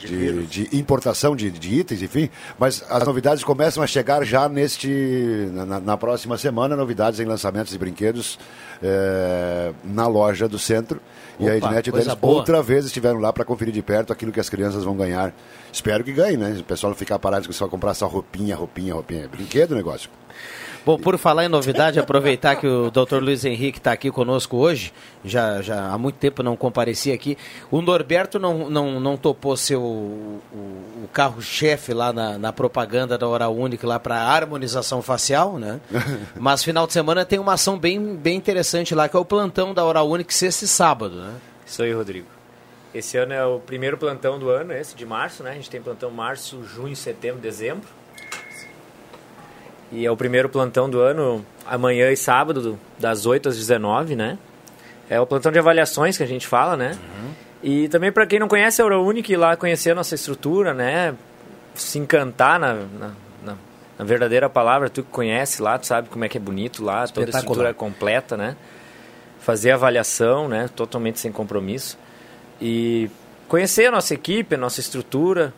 [0.08, 2.30] de, de importação de, de, itens, enfim.
[2.58, 7.72] Mas as novidades começam a chegar já neste na, na próxima semana, novidades em lançamentos
[7.72, 8.40] de brinquedos
[8.82, 11.02] é, na loja do centro.
[11.40, 14.40] Opa, e a Ednet deles outra vez estiveram lá para conferir de perto aquilo que
[14.40, 15.34] as crianças vão ganhar.
[15.72, 16.56] Espero que ganhem, né?
[16.60, 19.28] O pessoal não ficar parado que só comprar só roupinha, roupinha, roupinha.
[19.28, 20.10] Brinquedo negócio.
[20.86, 23.20] Bom, por falar em novidade, aproveitar que o Dr.
[23.22, 24.92] Luiz Henrique está aqui conosco hoje,
[25.24, 27.38] já, já há muito tempo não comparecia aqui.
[27.72, 30.58] O Norberto não, não, não topou ser o, o,
[31.04, 35.80] o carro-chefe lá na, na, propaganda da Hora Única lá para harmonização facial, né?
[36.36, 39.74] Mas final de semana tem uma ação bem, bem interessante lá, que é o plantão
[39.74, 41.34] da Hora Única, sexta e sábado, né?
[41.66, 42.28] Isso aí, Rodrigo.
[42.94, 45.52] Esse ano é o primeiro plantão do ano, esse de março, né?
[45.52, 47.88] A gente tem plantão março, junho, setembro, dezembro.
[49.92, 54.38] E é o primeiro plantão do ano, amanhã e sábado, das 8 às 19, né?
[55.10, 56.92] É o plantão de avaliações que a gente fala, né?
[56.92, 57.32] Uhum.
[57.64, 61.14] E também para quem não conhece a Eurounic, ir lá conhecer a nossa estrutura, né?
[61.76, 63.12] Se encantar na, na,
[63.44, 63.56] na,
[63.98, 67.08] na, verdadeira palavra, tu que conhece lá, tu sabe como é que é bonito lá,
[67.08, 68.56] toda a estrutura é completa, né?
[69.40, 70.70] Fazer avaliação, né?
[70.76, 71.98] Totalmente sem compromisso.
[72.62, 73.10] E
[73.48, 75.54] conhecer a nossa equipe, a nossa estrutura,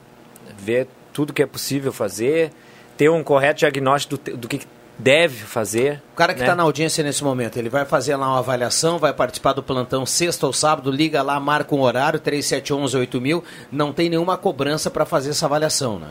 [0.58, 2.52] ver tudo que é possível fazer,
[2.98, 4.62] ter um correto diagnóstico do, do que
[4.98, 6.02] deve fazer.
[6.14, 6.58] O cara que está né?
[6.58, 10.46] na audiência nesse momento, ele vai fazer lá uma avaliação, vai participar do plantão sexta
[10.48, 15.46] ou sábado, liga lá, marca um horário, 3711-8000, não tem nenhuma cobrança para fazer essa
[15.46, 16.10] avaliação, né?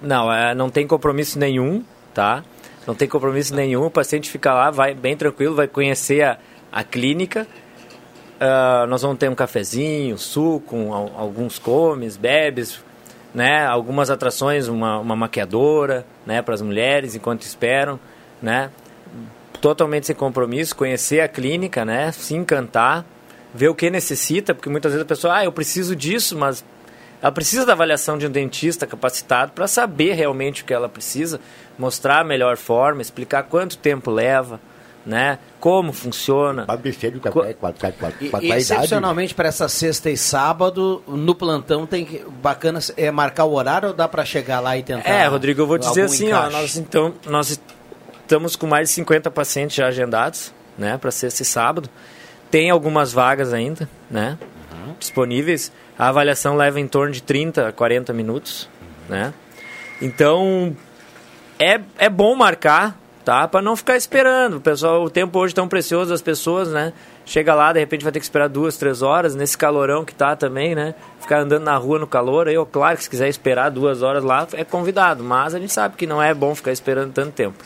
[0.00, 1.82] Não, é, não tem compromisso nenhum,
[2.12, 2.44] tá?
[2.86, 6.38] Não tem compromisso nenhum, o paciente fica lá, vai bem tranquilo, vai conhecer a,
[6.70, 7.46] a clínica,
[8.34, 12.78] uh, nós vamos ter um cafezinho, suco, um, alguns comes, bebes,
[13.34, 13.66] né?
[13.66, 16.40] Algumas atrações, uma, uma maquiadora, né?
[16.40, 17.98] Para as mulheres enquanto esperam,
[18.40, 18.70] né?
[19.60, 22.12] Totalmente sem compromisso, conhecer a clínica, né?
[22.12, 23.04] Se encantar,
[23.52, 26.64] ver o que necessita, porque muitas vezes a pessoa, ah, eu preciso disso, mas
[27.20, 31.40] ela precisa da avaliação de um dentista capacitado para saber realmente o que ela precisa,
[31.78, 34.60] mostrar a melhor forma, explicar quanto tempo leva,
[35.04, 35.38] né?
[35.60, 36.64] Como funciona.
[38.42, 43.54] E, excepcionalmente para essa sexta e sábado, no plantão tem que, bacana é marcar o
[43.54, 45.08] horário ou dá para chegar lá e tentar?
[45.08, 47.60] É, Rodrigo, eu vou dizer assim, ó, nós então nós
[48.20, 51.88] estamos com mais de 50 pacientes já agendados, né, para sexta e sábado.
[52.50, 54.38] Tem algumas vagas ainda, né?
[54.72, 54.94] Uhum.
[54.98, 55.72] Disponíveis.
[55.98, 59.16] A avaliação leva em torno de 30 a 40 minutos, uhum.
[59.16, 59.34] né?
[60.00, 60.76] Então,
[61.58, 63.48] é, é bom marcar, tá?
[63.48, 64.58] Para não ficar esperando.
[64.58, 66.92] O pessoal, o tempo hoje tão precioso das pessoas, né?
[67.24, 70.36] Chega lá, de repente vai ter que esperar duas, três horas nesse calorão que tá
[70.36, 70.94] também, né?
[71.20, 72.48] Ficar andando na rua no calor.
[72.48, 75.96] Eu, claro que se quiser esperar duas horas lá, é convidado, mas a gente sabe
[75.96, 77.56] que não é bom ficar esperando tanto tempo.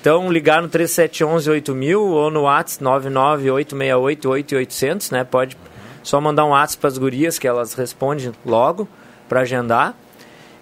[0.00, 5.24] Então, ligar no 3711 8000 ou no WhatsApp 99868 8800, né?
[5.24, 5.56] Pode
[6.02, 8.88] só mandar um WhatsApp para as gurias que elas respondem logo
[9.28, 9.94] para agendar.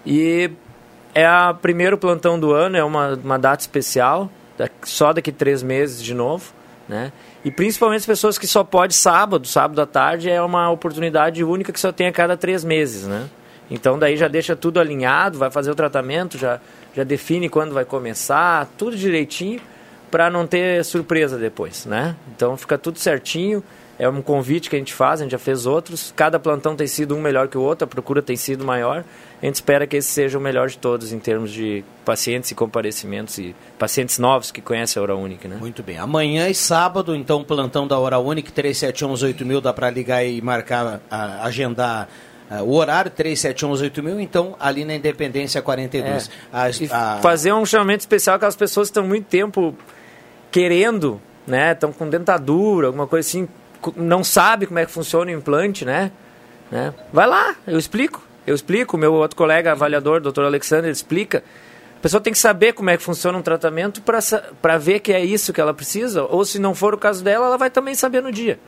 [0.05, 0.51] E
[1.13, 4.29] é o primeiro plantão do ano, é uma, uma data especial,
[4.83, 6.53] só daqui três meses de novo,
[6.87, 7.11] né?
[7.43, 11.73] E principalmente as pessoas que só pode sábado, sábado à tarde é uma oportunidade única
[11.73, 13.27] que só tem a cada três meses, né?
[13.69, 16.59] Então daí já deixa tudo alinhado, vai fazer o tratamento, já,
[16.93, 19.61] já define quando vai começar, tudo direitinho
[20.11, 22.15] para não ter surpresa depois, né?
[22.35, 23.63] Então fica tudo certinho.
[24.01, 26.11] É um convite que a gente faz, a gente já fez outros.
[26.15, 29.05] Cada plantão tem sido um melhor que o outro, a procura tem sido maior.
[29.39, 32.55] A gente espera que esse seja o melhor de todos em termos de pacientes e
[32.55, 35.55] comparecimentos e pacientes novos que conhecem a Hora Única, né?
[35.59, 35.99] Muito bem.
[35.99, 40.99] Amanhã e sábado, então, plantão da Hora Única, 3711 mil, dá para ligar e marcar,
[41.07, 42.09] a, agendar
[42.65, 46.27] o horário 37118000, então ali na Independência 42.
[46.27, 46.31] É.
[46.51, 47.21] A, a...
[47.21, 49.75] Fazer um chamamento especial com as pessoas que estão muito tempo
[50.49, 51.73] querendo, né?
[51.73, 53.47] Estão com dentadura, alguma coisa assim,
[53.95, 56.11] não sabe como é que funciona o implante, né?
[56.71, 56.93] né?
[57.11, 58.21] Vai lá, eu explico.
[58.45, 61.43] Eu explico, meu outro colega avaliador, doutor Alexandre, explica.
[61.97, 65.23] A pessoa tem que saber como é que funciona um tratamento para ver que é
[65.23, 68.23] isso que ela precisa, ou se não for o caso dela, ela vai também saber
[68.23, 68.59] no dia.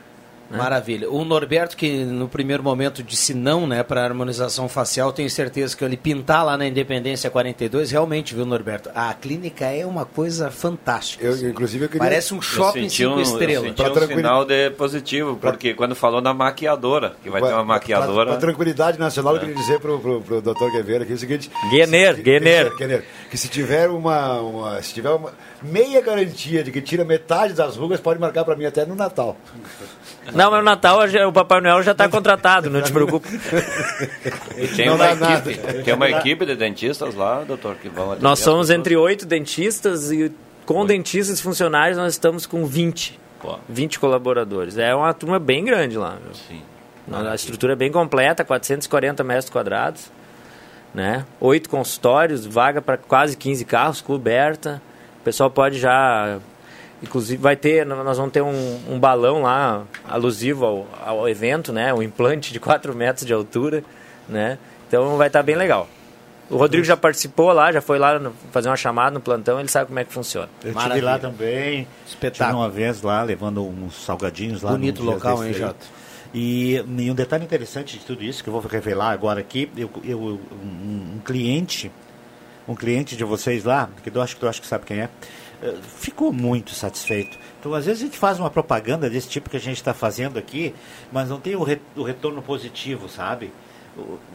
[0.50, 0.58] Né?
[0.58, 1.10] Maravilha.
[1.10, 5.76] O Norberto, que no primeiro momento disse não né, para a harmonização facial, tenho certeza
[5.76, 8.90] que ele pintar lá na Independência 42, realmente, viu, Norberto?
[8.94, 11.24] A clínica é uma coisa fantástica.
[11.24, 11.48] Eu, assim.
[11.48, 12.06] inclusive, eu queria...
[12.06, 13.78] Parece um shopping cinco um, estrelas.
[13.78, 15.76] Eu senti um sinal de positivo, porque pra...
[15.78, 18.30] quando falou na maquiadora, que vai pra, ter uma maquiadora...
[18.30, 19.36] Para tranquilidade nacional, é.
[19.36, 21.50] eu queria dizer para o doutor Guevara aqui o seguinte...
[21.70, 23.04] Guener, Guener.
[23.30, 27.76] Que se tiver uma, uma, se tiver uma meia garantia de que tira metade das
[27.76, 29.36] rugas, pode marcar para mim até no Natal.
[30.32, 33.28] Não, mas no Natal o Papai Noel já está contratado, não te preocupe.
[34.76, 38.96] tem, uma equipe, tem uma equipe de dentistas lá, doutor, que vão Nós somos entre
[38.96, 40.32] oito dentistas e
[40.64, 40.86] com Oi.
[40.86, 43.20] dentistas funcionários nós estamos com 20.
[43.40, 43.58] Pô.
[43.68, 44.78] 20 colaboradores.
[44.78, 46.16] É uma turma bem grande lá.
[46.22, 46.34] Viu?
[46.34, 46.62] Sim.
[47.12, 50.10] A estrutura é bem completa, 440 metros quadrados.
[50.94, 51.26] Né?
[51.40, 54.80] Oito consultórios, vaga para quase 15 carros, coberta.
[55.20, 56.38] O pessoal pode já
[57.04, 61.92] Inclusive vai ter, nós vamos ter um, um balão lá alusivo ao, ao, evento, né?
[61.92, 63.84] Um implante de 4 metros de altura,
[64.28, 64.58] né?
[64.88, 65.88] Então vai estar tá bem legal.
[66.50, 69.68] O Rodrigo já participou lá, já foi lá no, fazer uma chamada no plantão, ele
[69.68, 70.48] sabe como é que funciona.
[70.62, 72.60] Eu estive lá também, espetáculo.
[72.60, 74.72] uma vez lá, levando uns salgadinhos lá.
[74.72, 75.86] Bonito local, hein, Jota?
[76.34, 79.88] E, e, um detalhe interessante de tudo isso, que eu vou revelar agora aqui, eu,
[80.02, 81.92] eu um, um, cliente,
[82.66, 85.08] um cliente de vocês lá, que eu acho que tu acho que sabe quem é,
[85.98, 87.38] ficou muito satisfeito.
[87.60, 90.38] Então, às vezes a gente faz uma propaganda desse tipo que a gente está fazendo
[90.38, 90.74] aqui,
[91.10, 93.52] mas não tem o, re o retorno positivo, sabe?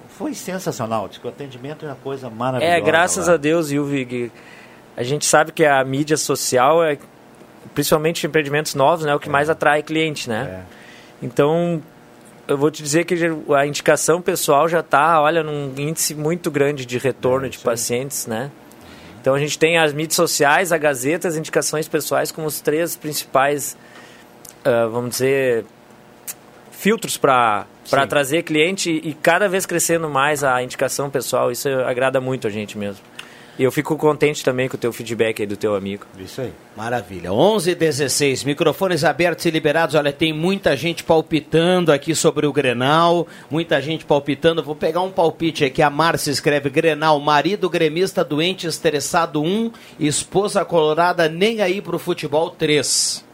[0.09, 1.09] Foi sensacional.
[1.23, 2.77] O atendimento é uma coisa maravilhosa.
[2.77, 3.33] É, graças lá.
[3.33, 4.31] a Deus, Ilvig.
[4.95, 6.97] A gente sabe que a mídia social é,
[7.73, 9.31] principalmente empreendimentos novos, né, é o que é.
[9.31, 10.63] mais atrai cliente, né?
[11.21, 11.25] É.
[11.25, 11.81] Então,
[12.47, 13.15] eu vou te dizer que
[13.55, 18.25] a indicação pessoal já está, olha, num índice muito grande de retorno é, de pacientes,
[18.25, 18.49] né?
[19.21, 22.95] Então a gente tem as mídias sociais, a Gazeta, as indicações pessoais como os três
[22.95, 23.77] principais,
[24.65, 25.65] uh, vamos dizer,
[26.71, 31.51] filtros para para trazer cliente e cada vez crescendo mais a indicação pessoal.
[31.51, 33.03] Isso agrada muito a gente mesmo.
[33.59, 36.05] E eu fico contente também com o teu feedback aí do teu amigo.
[36.17, 36.53] Isso aí.
[36.77, 37.33] Maravilha.
[37.33, 39.95] 11 16 microfones abertos e liberados.
[39.95, 44.63] Olha, tem muita gente palpitando aqui sobre o Grenal, muita gente palpitando.
[44.63, 45.81] Vou pegar um palpite aqui.
[45.81, 52.51] A Márcia escreve Grenal, marido gremista doente, estressado 1, esposa colorada nem aí pro futebol
[52.51, 53.25] 3.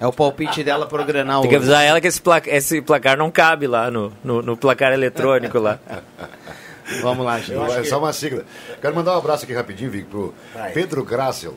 [0.00, 1.42] É o palpite dela pro Grenal.
[1.42, 4.56] Tem que avisar ela que esse placar, esse placar não cabe lá no, no, no
[4.56, 5.78] placar eletrônico lá.
[7.00, 7.58] Vamos lá, gente.
[7.58, 8.44] É só uma sigla.
[8.80, 10.72] Quero mandar um abraço aqui rapidinho, Vic, pro Vai.
[10.72, 11.54] Pedro Grassel,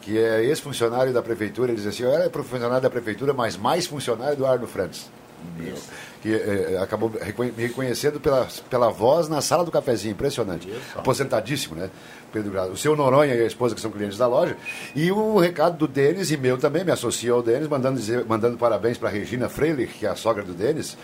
[0.00, 1.72] que é ex-funcionário da prefeitura.
[1.72, 5.10] Ele diz assim: eu era funcionário da prefeitura, mas mais funcionário do Arno Francis.
[5.60, 5.88] Isso.
[6.22, 10.68] Que é, acabou me reconhecendo pela, pela voz na sala do cafezinho, impressionante.
[10.68, 10.98] Isso.
[10.98, 11.90] Aposentadíssimo, né?
[12.32, 12.70] Pedro Graça.
[12.70, 14.56] O seu Noronha e a esposa, que são clientes da loja.
[14.94, 18.56] E o recado do Denis e meu também, me associo ao Denis, mandando, dizer, mandando
[18.56, 20.96] parabéns para Regina Freilich, que é a sogra do Denis,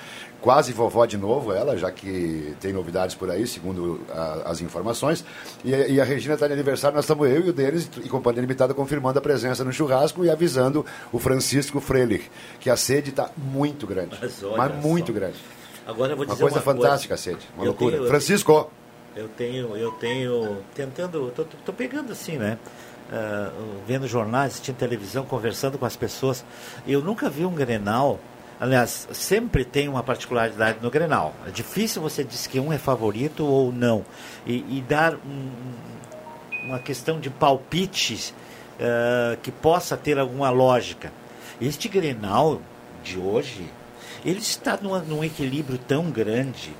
[0.42, 5.24] quase vovó de novo ela, já que tem novidades por aí, segundo a, as informações.
[5.64, 8.42] E, e, a Regina está de aniversário, nós estamos eu e o Denis e Companhia
[8.42, 12.30] Limitada confirmando a presença no churrasco e avisando o Francisco Freilich,
[12.60, 14.18] que a sede está muito grande.
[14.20, 15.12] Mas, mas muito só.
[15.12, 15.38] grande.
[15.86, 17.30] Agora eu vou dizer uma coisa uma fantástica coisa.
[17.30, 17.96] a sede, uma eu loucura.
[17.96, 18.70] Tenho, Francisco!
[19.14, 22.58] Eu tenho, eu tenho, tentando, tô, tô pegando assim, né?
[23.12, 26.44] uh, vendo jornais, assistindo televisão, conversando com as pessoas.
[26.86, 28.18] Eu nunca vi um Grenal.
[28.62, 31.34] Aliás, sempre tem uma particularidade no Grenal.
[31.44, 34.04] É difícil você dizer que um é favorito ou não.
[34.46, 35.50] E, e dar um,
[36.66, 38.32] uma questão de palpites
[38.78, 41.12] uh, que possa ter alguma lógica.
[41.60, 42.62] Este Grenal
[43.02, 43.68] de hoje,
[44.24, 46.72] ele está numa, num equilíbrio tão grande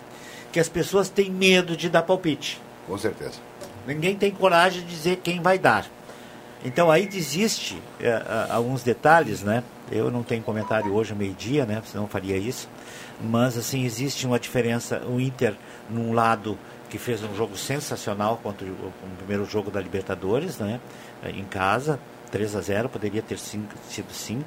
[0.53, 2.63] que as pessoas têm medo de dar palpite.
[2.87, 3.41] Com certeza.
[3.89, 5.87] Ninguém tem coragem de dizer quem vai dar.
[6.65, 9.65] Então aí desiste é, alguns detalhes, né?
[9.91, 11.83] Eu não tenho comentário hoje, meio-dia, né?
[11.85, 12.69] Senão faria isso.
[13.21, 15.03] Mas assim, existe uma diferença.
[15.07, 15.55] O Inter,
[15.91, 16.59] num lado,
[16.89, 20.81] que fez um jogo sensacional contra o, o primeiro jogo da Libertadores, né?
[21.25, 21.99] Em casa,
[22.33, 24.45] 3 a 0 poderia ter cinco, sido 5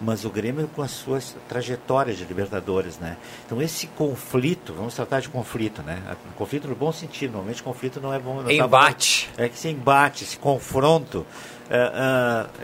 [0.00, 3.16] mas o Grêmio com as suas trajetórias de Libertadores, né?
[3.44, 6.00] Então esse conflito, vamos tratar de conflito, né?
[6.36, 8.42] Conflito no bom sentido, normalmente conflito não é bom.
[8.42, 9.26] Não embate.
[9.26, 11.26] Tá bom, é que esse embate, esse confronto uh,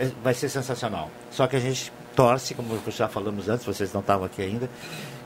[0.03, 1.11] uh, vai ser sensacional.
[1.29, 4.69] Só que a gente torce, como já falamos antes, vocês não estavam aqui ainda,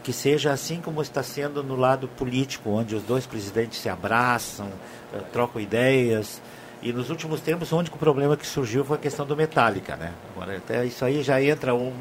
[0.03, 4.67] que seja assim como está sendo no lado político, onde os dois presidentes se abraçam,
[5.13, 6.41] uh, trocam ideias,
[6.85, 10.11] e nos últimos tempos, o único problema que surgiu foi a questão do Metallica, né?
[10.35, 11.91] Agora, até isso aí já entra um,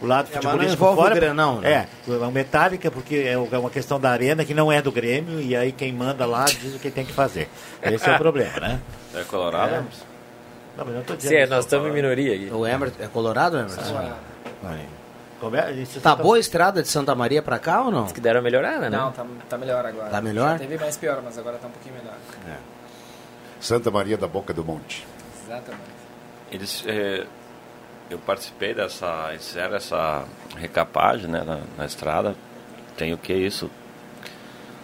[0.00, 1.14] o lado é, futebolístico não fora.
[1.14, 1.88] O Grenão, né?
[2.06, 5.40] É, o Metallica, porque é, é uma questão da arena que não é do Grêmio,
[5.40, 7.48] e aí quem manda lá diz o que tem que fazer.
[7.82, 8.80] Esse é o problema, né?
[9.14, 9.74] É colorado?
[9.74, 10.13] É.
[10.76, 12.50] Não, mas não tô dizendo Sim, nós estamos em minoria aqui.
[12.52, 13.82] O Emerson, é colorado, Emerson?
[13.82, 14.16] Colorado.
[15.52, 18.04] É, tá boa a estrada de Santa Maria pra cá ou não?
[18.04, 18.96] Diz que deram uma melhorada, né?
[18.96, 20.08] Não, tá, tá melhor agora.
[20.08, 20.52] Tá melhor?
[20.52, 22.14] Já teve mais pior, mas agora tá um pouquinho melhor.
[22.48, 22.56] É.
[23.60, 25.06] Santa Maria da Boca do Monte.
[25.44, 25.82] Exatamente.
[26.50, 27.26] Eles, é,
[28.10, 30.24] eu participei dessa, fizeram essa
[30.56, 32.34] recapagem né, na, na, estrada.
[32.96, 33.70] Tem o que isso?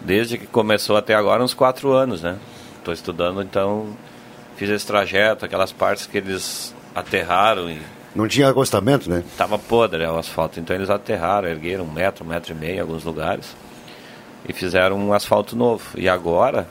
[0.01, 2.39] Desde que começou até agora, uns quatro anos, né?
[2.79, 3.97] Estou estudando, então
[4.61, 7.81] fiz esse trajeto, aquelas partes que eles aterraram e
[8.15, 9.25] não tinha acostamento, né?
[9.39, 12.81] Tava podre o asfalto, então eles aterraram, ergueram um metro, um metro e meio em
[12.81, 13.57] alguns lugares
[14.47, 15.85] e fizeram um asfalto novo.
[15.97, 16.69] E agora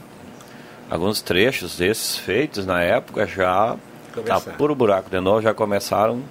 [0.88, 3.76] alguns trechos desses feitos na época já
[4.24, 6.22] tá puro buraco de novo, já começaram.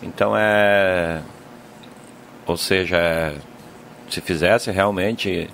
[0.00, 1.22] Então é.
[2.46, 3.34] Ou seja, é,
[4.08, 5.50] se fizesse realmente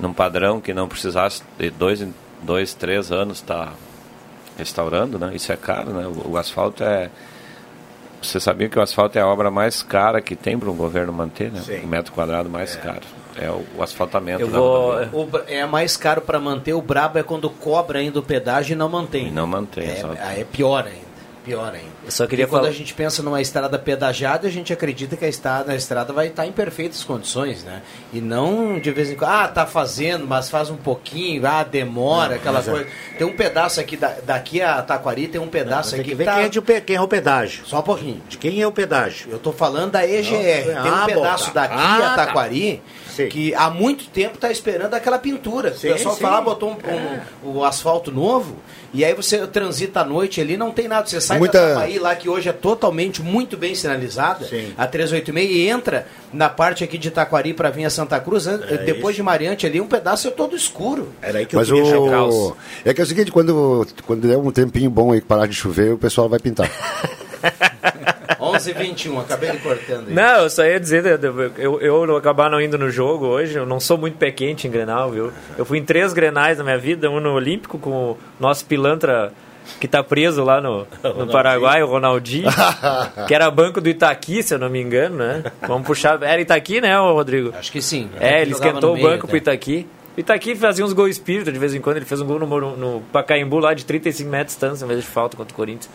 [0.00, 2.04] num padrão que não precisasse de dois,
[2.42, 3.72] dois três anos estar tá
[4.58, 5.32] restaurando, né?
[5.34, 6.06] Isso é caro, né?
[6.06, 7.10] O, o asfalto é.
[8.22, 11.12] Você sabia que o asfalto é a obra mais cara que tem para um governo
[11.12, 11.60] manter, né?
[11.60, 11.80] Sim.
[11.80, 12.80] O metro quadrado mais é.
[12.80, 13.02] caro.
[13.36, 14.40] É o, o asfaltamento.
[14.40, 16.72] Eu vou, o, é mais caro para manter.
[16.72, 19.28] O brabo é quando cobra ainda o pedágio e não mantém.
[19.28, 19.88] E não mantém.
[19.88, 21.13] É, é pior ainda
[21.44, 21.86] pior ainda.
[22.04, 25.24] Eu só queria Porque quando a gente pensa numa estrada pedajada, a gente acredita que
[25.24, 27.82] a estrada, a estrada vai estar em perfeitas condições, né?
[28.12, 32.30] E não de vez em quando, ah, tá fazendo, mas faz um pouquinho, ah, demora,
[32.30, 32.62] não, aquela é.
[32.62, 32.86] coisa.
[32.86, 33.16] É.
[33.18, 36.16] Tem um pedaço aqui, da, daqui a Taquari, tem um pedaço não, aqui.
[36.16, 36.34] que tá...
[36.34, 37.66] quem, é de, quem é o pedágio.
[37.66, 38.22] Só um pouquinho.
[38.28, 39.30] De quem é o pedágio?
[39.30, 40.74] Eu tô falando da EGR.
[40.74, 41.60] Não, tem um ah, pedaço bom, tá.
[41.60, 42.26] daqui ah, a tá.
[42.26, 42.82] Taquari.
[42.84, 43.28] Tá Sim.
[43.28, 45.72] que há muito tempo está esperando aquela pintura.
[45.74, 48.56] Sim, o pessoal foi lá, botou um, um, um, o asfalto novo,
[48.92, 51.06] e aí você transita à noite ali, não tem nada.
[51.06, 51.60] Você sai Muita...
[51.60, 54.72] da Tapaí lá, que hoje é totalmente muito bem sinalizada, Sim.
[54.76, 58.56] a 386, e entra na parte aqui de Taquari para vir a Santa Cruz, é
[58.78, 59.16] depois isso.
[59.16, 61.12] de Mariante ali, um pedaço é todo escuro.
[61.22, 62.56] Era aí que eu Mas queria o...
[62.84, 65.92] É que é o seguinte, quando, quando der um tempinho bom aí parar de chover,
[65.92, 66.70] o pessoal vai pintar.
[68.40, 70.08] 11 h 21 acabei de cortando.
[70.08, 70.14] Aí.
[70.14, 73.66] Não, eu só ia dizer, eu, eu, eu acabar não indo no jogo hoje, eu
[73.66, 75.32] não sou muito pé quente em Grenal, viu?
[75.56, 79.32] Eu fui em três Grenais na minha vida, um no Olímpico com o nosso pilantra
[79.80, 82.48] que tá preso lá no, no Paraguai, o Ronaldinho,
[83.26, 85.44] que era banco do Itaqui, se eu não me engano, né?
[85.62, 86.22] Vamos puxar.
[86.22, 87.52] Era Itaqui, né, Rodrigo?
[87.56, 88.10] Acho que sim.
[88.20, 89.28] É, ele esquentou o banco até.
[89.28, 89.86] pro Itaqui.
[90.16, 92.46] O Itaqui fazia uns gols espírita de vez em quando, ele fez um gol no,
[92.46, 95.56] no, no Pacaembu lá de 35 metros de distância, em vez de falta contra o
[95.56, 95.90] Corinthians.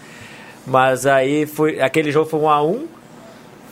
[0.69, 2.87] Mas aí foi, aquele jogo foi 1 a 1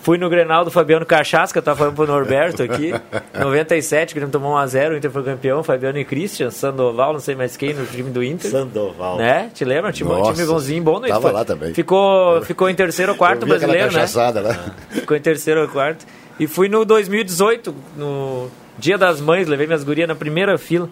[0.07, 2.93] Fui no Grenal do Fabiano Cachaça, que eu tava falando pro Norberto aqui.
[3.37, 7.35] 97, o Grêmio tomou 1x0, o Inter foi campeão, Fabiano e Christian, Sandoval, não sei
[7.35, 8.49] mais quem, no time do Inter.
[8.49, 9.17] Sandoval.
[9.17, 9.51] Né?
[9.53, 9.91] Te lembra?
[9.91, 11.73] Time, Nossa, time bonzinho bom no Tava lá também.
[11.73, 14.05] Ficou, ficou em terceiro ou quarto brasileiro, né?
[14.15, 14.73] Lá.
[14.91, 16.05] Ficou em terceiro ou quarto.
[16.39, 20.89] E fui no 2018, no Dia das Mães, levei minhas gurias na primeira fila.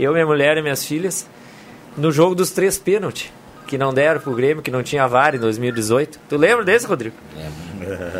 [0.00, 1.28] Eu, minha mulher e minhas filhas,
[1.98, 3.30] no jogo dos três pênaltis
[3.66, 6.18] que não deram pro Grêmio, que não tinha VAR em 2018.
[6.28, 7.16] Tu lembra desse, Rodrigo?
[7.36, 7.64] Lembro.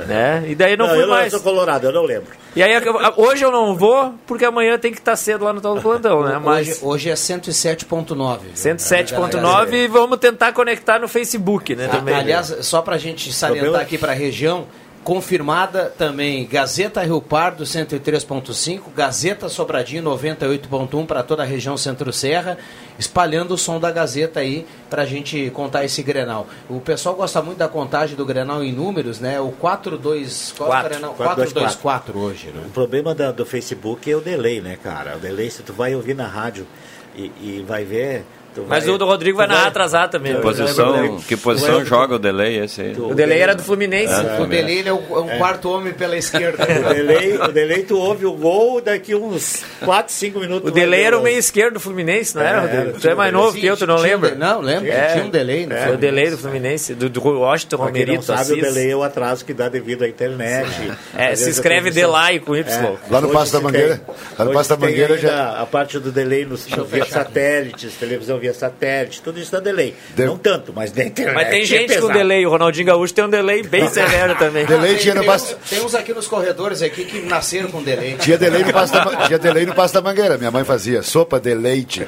[0.07, 0.45] Né?
[0.49, 1.33] E daí não, não fui eu mais.
[1.33, 2.29] Eu sou colorado, eu não lembro.
[2.55, 2.73] E aí
[3.17, 6.23] hoje eu não vou, porque amanhã tem que estar cedo lá no tal do plantão,
[6.23, 6.39] né?
[6.43, 8.39] Mas hoje, hoje é 107.9.
[8.55, 11.89] 107.9 e vamos tentar conectar no Facebook, né?
[11.89, 14.67] Também, Aliás, só pra gente salientar aqui pra região,
[15.05, 22.57] Confirmada também Gazeta Rio Pardo 103.5, Gazeta Sobradinho 98.1 para toda a região Centro-Serra,
[22.99, 26.47] espalhando o som da Gazeta aí para a gente contar esse Grenal.
[26.71, 29.39] O pessoal gosta muito da contagem do Grenal em números, né?
[29.39, 30.55] O 4-2...
[30.57, 32.63] 4-2-4 hoje, né?
[32.67, 35.19] O problema da, do Facebook é o delay, né, cara?
[35.19, 36.67] O delay, se tu vai ouvir na rádio
[37.15, 38.25] e, e vai ver
[38.69, 40.35] mas o do Rodrigo vai narrar atrasar também.
[40.35, 42.97] Que posição, que posição joga o delay esse aí?
[42.97, 44.13] O, delay era do Fluminense.
[44.13, 45.39] É, o delay é um, um é.
[45.39, 46.65] quarto homem pela esquerda.
[46.65, 50.71] o, delay, o delay tu ouve o gol daqui uns 4, 5 minutos.
[50.71, 53.01] O delay era o meio esquerdo do Fluminense, não era, Rodrigo?
[53.01, 54.35] Tu é mais novo que eu, tu não lembra?
[54.35, 54.91] Não, lembro.
[55.13, 55.67] Tinha um delay.
[55.67, 58.07] Foi o delay do Fluminense, do, do Washington Romerito.
[58.07, 60.71] Quem não sabe, o delay é o atraso que dá devido à internet.
[61.17, 62.97] É, se escreve delay com Y.
[63.11, 64.01] Lá no Passo da Mangueira.
[64.39, 65.61] Lá no Passo da Mangueira já...
[65.61, 66.45] A parte do delay
[66.91, 69.95] via satélites, televisão via satélite tudo isso dá delay.
[70.15, 70.27] De...
[70.27, 71.35] Não tanto, mas da internet.
[71.35, 72.45] Mas tem é gente é com delay.
[72.45, 74.67] O Ronaldinho Gaúcho tem um delay bem severo também.
[74.67, 75.57] delay tinha no pasto...
[75.69, 78.17] tem, uns aqui nos corredores aqui que nasceram com delay.
[78.19, 80.37] Tinha delay no pasto da, tinha delay no pasto da mangueira.
[80.37, 82.05] Minha mãe fazia sopa de leite.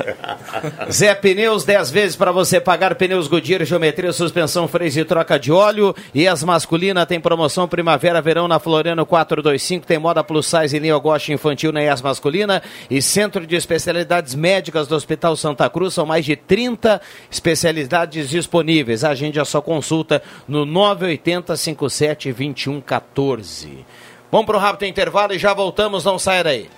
[0.90, 5.50] Zé Pneus, 10 vezes para você pagar pneus Goodyear, geometria, suspensão, freio e troca de
[5.50, 5.94] óleo.
[6.14, 9.86] E as masculinas tem promoção primavera, verão na Floriano 425.
[9.86, 12.62] Tem moda plus size e neogoste infantil na ES masculina.
[12.90, 15.94] E centro de especialidades médicas do Hospital Santa Cruz.
[15.94, 17.00] São mais de 30
[17.30, 19.04] especialidades disponíveis.
[19.04, 23.86] Agende a sua consulta no 980 57 21 14.
[24.30, 26.68] Vamos para o rápido intervalo e já voltamos, não saia daí.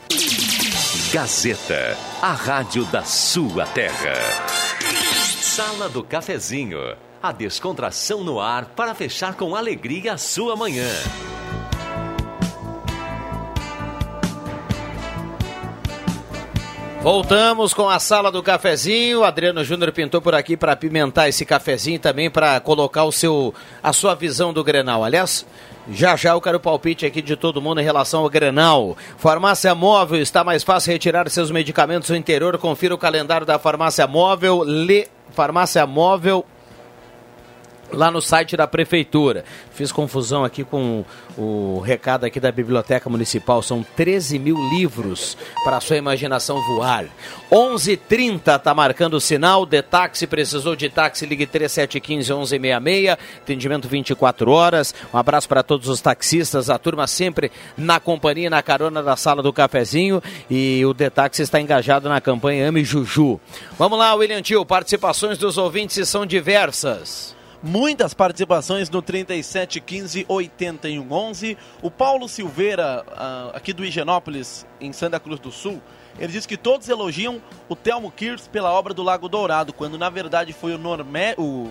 [1.12, 4.14] Gazeta, a rádio da sua terra.
[5.40, 6.78] Sala do Cafezinho,
[7.22, 10.88] a descontração no ar para fechar com alegria a sua manhã.
[17.00, 19.22] Voltamos com a sala do cafezinho.
[19.22, 23.92] Adriano Júnior pintou por aqui para apimentar esse cafezinho também para colocar o seu a
[23.92, 25.04] sua visão do Grenal.
[25.04, 25.46] Aliás,
[25.88, 28.96] já já eu quero o palpite aqui de todo mundo em relação ao Grenal.
[29.16, 32.58] Farmácia Móvel, está mais fácil retirar seus medicamentos do interior.
[32.58, 34.64] Confira o calendário da Farmácia Móvel.
[34.66, 36.44] Lê Farmácia Móvel
[37.92, 39.44] lá no site da prefeitura.
[39.72, 41.04] Fiz confusão aqui com
[41.36, 43.62] o recado aqui da Biblioteca Municipal.
[43.62, 47.06] São 13 mil livros para a sua imaginação voar.
[47.50, 49.64] 11:30 está marcando o sinal.
[49.64, 53.16] De táxi, precisou de táxi, ligue 3715 1166.
[53.42, 54.94] Atendimento 24 horas.
[55.12, 59.42] Um abraço para todos os taxistas, a turma sempre na companhia, na carona da sala
[59.42, 60.22] do cafezinho.
[60.50, 63.40] E o De Táxi está engajado na campanha Ame Juju.
[63.78, 64.64] Vamos lá, William Tio.
[64.64, 71.58] Participações dos ouvintes são diversas muitas participações no 37 15 81 11.
[71.82, 75.80] O Paulo Silveira, uh, aqui do Higienópolis, em Santa Cruz do Sul,
[76.18, 80.10] ele diz que todos elogiam o Telmo Kirs pela obra do Lago Dourado, quando na
[80.10, 81.34] verdade foi o, Norme...
[81.36, 81.70] o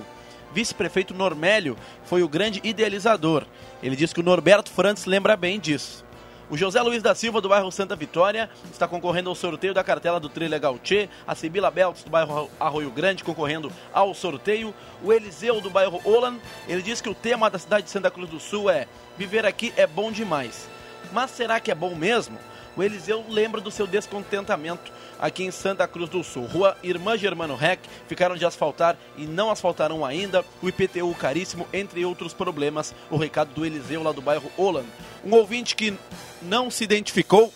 [0.54, 3.46] vice-prefeito Normélio foi o grande idealizador.
[3.84, 6.07] Ele diz que o Norberto Frantz lembra bem disso.
[6.50, 10.18] O José Luiz da Silva, do bairro Santa Vitória, está concorrendo ao sorteio da cartela
[10.18, 11.10] do Trilegal Tchê.
[11.28, 14.74] A Sibila Belts, do bairro Arroio Grande, concorrendo ao sorteio.
[15.04, 18.30] O Eliseu, do bairro Olan, ele diz que o tema da cidade de Santa Cruz
[18.30, 18.88] do Sul é
[19.18, 20.70] Viver aqui é bom demais.
[21.12, 22.38] Mas será que é bom mesmo?
[22.78, 26.46] O Eliseu lembra do seu descontentamento aqui em Santa Cruz do Sul.
[26.46, 30.46] Rua Irmã Germano Rec, ficaram de asfaltar e não asfaltaram ainda.
[30.62, 32.94] O IPTU caríssimo, entre outros problemas.
[33.10, 34.86] O recado do Eliseu lá do bairro Olan.
[35.26, 35.98] Um ouvinte que
[36.40, 37.52] não se identificou.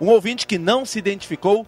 [0.00, 1.66] Um ouvinte que não se identificou,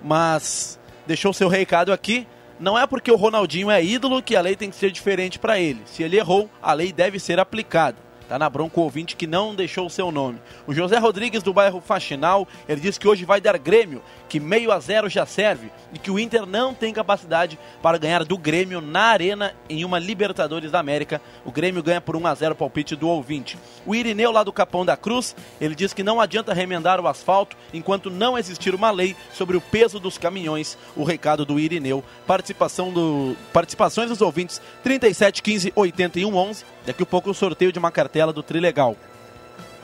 [0.00, 2.24] mas deixou seu recado aqui.
[2.60, 5.58] Não é porque o Ronaldinho é ídolo que a lei tem que ser diferente para
[5.58, 5.82] ele.
[5.86, 7.96] Se ele errou, a lei deve ser aplicada.
[8.28, 10.40] Tá na bronca o ouvinte que não deixou o seu nome.
[10.66, 14.72] O José Rodrigues do bairro Faxinal, ele disse que hoje vai dar Grêmio, que meio
[14.72, 18.80] a zero já serve e que o Inter não tem capacidade para ganhar do Grêmio
[18.80, 21.20] na arena em uma Libertadores da América.
[21.44, 23.58] O Grêmio ganha por 1 a 0 palpite do ouvinte.
[23.86, 27.56] O Irineu lá do Capão da Cruz, ele diz que não adianta remendar o asfalto
[27.72, 30.76] enquanto não existir uma lei sobre o peso dos caminhões.
[30.96, 32.04] O recado do Irineu.
[32.26, 37.78] Participação do participações dos ouvintes 37 15 81 11 Daqui a pouco o sorteio de
[37.78, 38.96] uma cartela do Trilegal.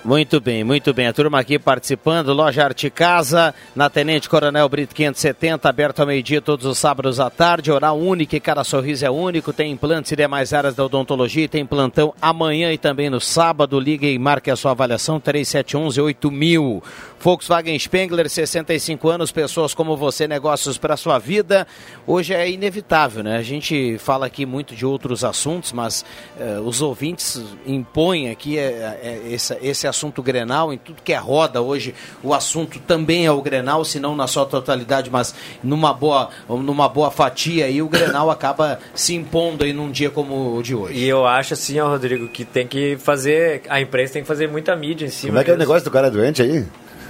[0.02, 1.08] Muito bem, muito bem.
[1.08, 6.40] A turma aqui participando, Loja Arte Casa, na Tenente Coronel Brito 570, aberto ao meio-dia
[6.40, 10.16] todos os sábados à tarde, oral único e cada sorriso é único, tem implantes e
[10.16, 14.56] demais áreas da odontologia, tem plantão amanhã e também no sábado, ligue e marque a
[14.56, 16.82] sua avaliação, 3711 8000.
[17.22, 21.66] Volkswagen Spengler, 65 anos, pessoas como você, negócios para sua vida.
[22.06, 23.36] Hoje é inevitável, né?
[23.36, 26.02] A gente fala aqui muito de outros assuntos, mas
[26.38, 31.60] uh, os ouvintes impõem aqui uh, esse, esse assunto Grenal, em tudo que é roda
[31.60, 36.30] hoje, o assunto também é o Grenal, se não na sua totalidade, mas numa boa,
[36.48, 40.74] numa boa fatia, e o Grenal acaba se impondo aí num dia como o de
[40.74, 40.98] hoje.
[40.98, 44.48] E eu acho assim, ó, Rodrigo, que tem que fazer, a imprensa tem que fazer
[44.48, 45.32] muita mídia em cima.
[45.32, 46.64] Como é que é o negócio do cara doente aí?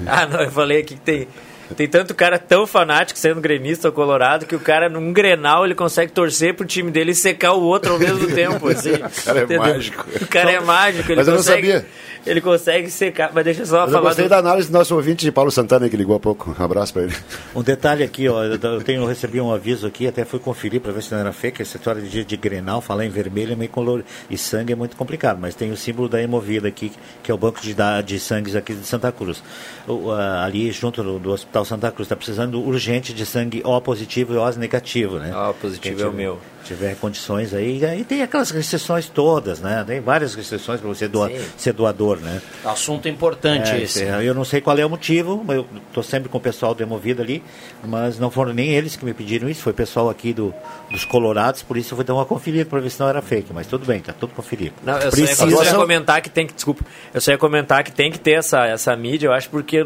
[0.06, 1.28] Ah, não, eu falei aqui que tem
[1.76, 5.74] tem tanto cara tão fanático sendo gremista ou colorado que o cara num grenal ele
[5.74, 8.68] consegue torcer pro time dele e secar o outro ao mesmo tempo.
[8.68, 9.62] Assim, o cara é entendeu?
[9.62, 10.06] mágico.
[10.20, 11.12] O cara é mágico.
[11.12, 11.90] Ele Mas eu consegue, não sabia.
[12.26, 13.30] Ele consegue secar.
[13.32, 13.98] Mas deixa eu só Mas falar.
[13.98, 14.28] eu gostei do...
[14.28, 16.54] da análise do nosso ouvinte de Paulo Santana que ligou há pouco.
[16.58, 17.14] Um abraço para ele.
[17.54, 20.92] Um detalhe aqui, ó, eu, tenho, eu recebi um aviso aqui, até fui conferir para
[20.92, 21.62] ver se não era fake.
[21.62, 24.06] Essa história de dia de Grenal, falar em vermelho é meio colorido.
[24.28, 26.92] E sangue é muito complicado, mas tem o símbolo da Hemovida aqui,
[27.22, 29.42] que é o banco de, de sangues aqui de Santa Cruz.
[29.86, 34.34] O, ali junto do, do Hospital Santa Cruz, está precisando urgente de sangue O positivo
[34.34, 35.34] e O negativo, né?
[35.36, 39.82] O positivo é o meu tiver condições aí, aí tem aquelas restrições todas, né?
[39.86, 42.40] Tem várias restrições para você doa, ser doador, né?
[42.64, 44.04] Assunto importante é, esse.
[44.04, 47.22] Eu não sei qual é o motivo, eu estou sempre com o pessoal do Hemovida
[47.22, 47.42] ali,
[47.84, 50.54] mas não foram nem eles que me pediram isso, foi o pessoal aqui do,
[50.90, 53.52] dos Colorados, por isso eu vou dar uma conferida para ver se não era fake,
[53.52, 54.74] mas tudo bem, tá tudo conferido.
[54.84, 55.34] Não, eu Precisa...
[55.34, 57.90] só, ia, eu só ia comentar que tem que, desculpa, eu só ia comentar que
[57.90, 59.84] tem que ter essa, essa mídia, eu acho porque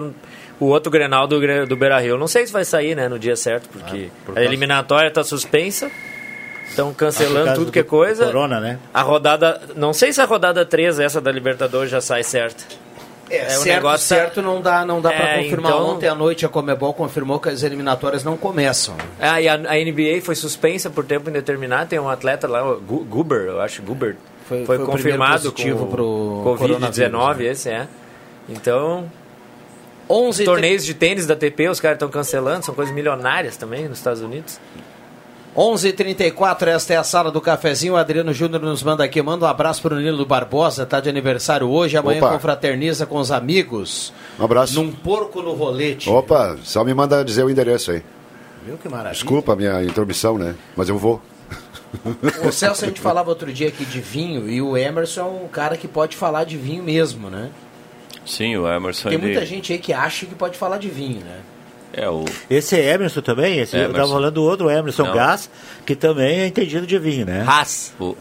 [0.61, 3.36] o outro Grenal do, do Beira Rio, não sei se vai sair, né, no dia
[3.36, 5.90] certo, porque ah, por a eliminatória está suspensa.
[6.68, 8.26] Estão cancelando ah, tudo que é coisa.
[8.26, 8.78] Corona, né?
[8.92, 9.61] A rodada.
[9.76, 12.64] Não sei se a rodada 3, essa da Libertadores, já sai certa.
[13.30, 15.72] É, é certo, negócio tá- certo não dá, não dá é, para confirmar.
[15.72, 15.86] Então...
[15.86, 18.96] Ontem à noite a Comebol confirmou que as eliminatórias não começam.
[19.20, 21.90] Ah, e a, a NBA foi suspensa por tempo indeterminado.
[21.90, 24.16] Tem um atleta lá, o Guber, eu acho, Guber.
[24.46, 27.44] Foi, foi, foi confirmado positivo para o Covid-19, né?
[27.44, 27.86] esse é.
[28.48, 29.11] Então,
[30.09, 33.98] 11 torneios de tênis da TP os caras estão cancelando, são coisas milionárias também nos
[33.98, 34.61] Estados Unidos.
[35.57, 37.94] 11:34 esta é a sala do cafezinho.
[37.94, 39.22] O Adriano Júnior nos manda aqui.
[39.22, 41.96] Manda um abraço para o Nilo Barbosa, tá de aniversário hoje.
[41.96, 42.32] Amanhã Opa.
[42.32, 44.12] confraterniza com os amigos.
[44.38, 44.74] Um abraço.
[44.74, 46.11] Num porco no rolete.
[46.11, 48.02] Opa, só me manda dizer o endereço aí.
[48.66, 49.12] Viu que maravilha?
[49.12, 50.57] Desculpa a minha intromissão, né?
[50.76, 51.22] Mas eu vou.
[52.44, 55.46] O Celso, a gente falava outro dia aqui de vinho e o Emerson é um
[55.46, 57.50] cara que pode falar de vinho mesmo, né?
[58.24, 59.08] Sim, o Emerson.
[59.08, 61.40] Tem muita gente aí que acha que pode falar de vinho, né?
[61.92, 62.24] É o...
[62.50, 63.58] Esse é Emerson também?
[63.58, 63.90] Esse, Emerson.
[63.90, 65.14] Eu estava falando do outro Emerson Não.
[65.14, 65.48] Gás,
[65.86, 67.44] que também é entendido de vinho, né?
[67.46, 67.94] Haas.
[68.00, 68.16] O...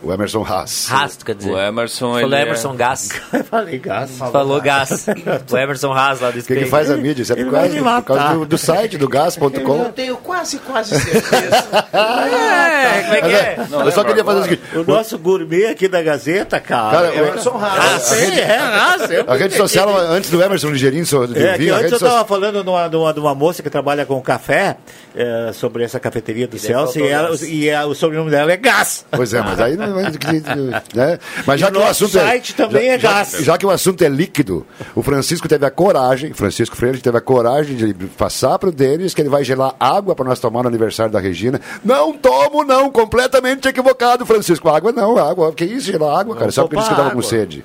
[0.00, 0.90] O Emerson Haas.
[0.90, 1.50] Haas, quer dizer.
[1.50, 2.76] O Emerson, Falou Emerson é...
[2.76, 3.08] Gás.
[3.50, 4.10] falei Gás.
[4.18, 5.06] Falou, Falou Gás.
[5.50, 7.22] o Emerson Haas lá do O que, que, faz a mídia?
[7.22, 9.48] Isso é por causa, por causa do, do, site do gás.com.
[9.50, 11.66] Eu tenho quase, quase certeza.
[11.92, 13.66] é, como é que é?
[13.68, 14.62] Não, eu só queria fazer o seguinte.
[14.76, 16.96] O nosso gourmet aqui da Gazeta, cara.
[16.96, 18.12] cara é Emerson Haas.
[18.12, 19.10] Ah, rede, é, Haas.
[19.26, 20.98] A rede social antes do Emerson Ligeirinho.
[21.34, 22.26] É, vinho, antes eu estava so...
[22.26, 24.76] falando de uma, de, uma, de uma moça que trabalha com café,
[25.14, 29.04] é, sobre essa cafeteria do Celso, e, ela, e a, o sobrenome dela é Gás.
[29.10, 29.87] Pois é, mas aí não
[30.94, 31.18] né?
[31.46, 33.30] Mas já que o assunto é- site é, também já, é gás.
[33.32, 37.16] Já, já, que o assunto é líquido, o Francisco teve a coragem, Francisco Freire teve
[37.18, 40.62] a coragem de passar para o Denis que ele vai gelar água para nós tomar
[40.62, 41.60] no aniversário da Regina.
[41.84, 44.68] Não tomo, não, completamente equivocado, Francisco.
[44.68, 45.52] Água não, água.
[45.52, 46.50] Que isso, gelar água, cara?
[46.50, 47.64] Só porque disse que estava com sede.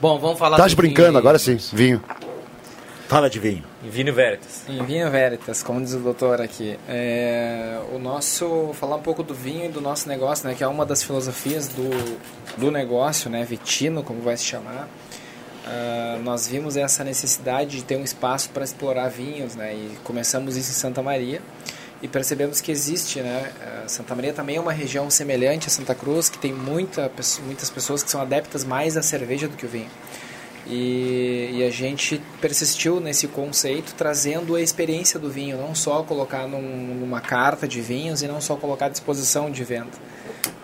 [0.00, 0.56] Bom, vamos falar.
[0.56, 2.02] Tá brincando, agora sim, vinho.
[3.08, 3.67] Fala de vinho.
[3.82, 4.64] Vinho Veritas.
[4.86, 6.78] Vinho Veritas, como diz o doutor aqui.
[6.88, 10.66] É, o nosso, falar um pouco do vinho e do nosso negócio, né, que é
[10.66, 12.18] uma das filosofias do,
[12.56, 14.88] do negócio, né, Vitino, como vai se chamar.
[15.64, 20.56] Uh, nós vimos essa necessidade de ter um espaço para explorar vinhos, né, e começamos
[20.56, 21.40] isso em Santa Maria
[22.00, 23.50] e percebemos que existe, né?
[23.88, 27.10] Santa Maria também é uma região semelhante a Santa Cruz, que tem muita,
[27.44, 29.90] muitas pessoas que são adeptas mais à cerveja do que o vinho.
[30.68, 36.46] E, e, a gente persistiu nesse conceito, trazendo a experiência do vinho, não só colocar
[36.46, 39.92] num, numa carta de vinhos e não só colocar à disposição de venda.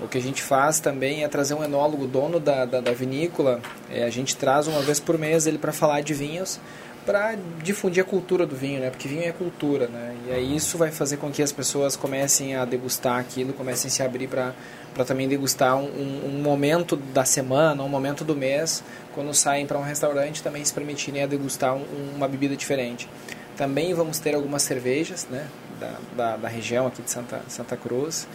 [0.01, 3.63] O que a gente faz também é trazer um enólogo, dono da, da, da vinícola,
[3.91, 6.61] é, a gente traz uma vez por mês ele para falar de vinhos,
[7.07, 8.91] para difundir a cultura do vinho, né?
[8.91, 10.15] Porque vinho é cultura, né?
[10.27, 13.91] E aí isso vai fazer com que as pessoas comecem a degustar aquilo, comecem a
[13.91, 14.55] se abrir para
[14.95, 18.83] para também degustar um, um, momento da semana, um momento do mês,
[19.13, 21.85] quando saem para um restaurante, também se permitirem a degustar um,
[22.15, 23.09] uma bebida diferente.
[23.57, 25.47] Também vamos ter algumas cervejas né,
[25.81, 28.27] da, da, da, região aqui de Santa, Santa Cruz.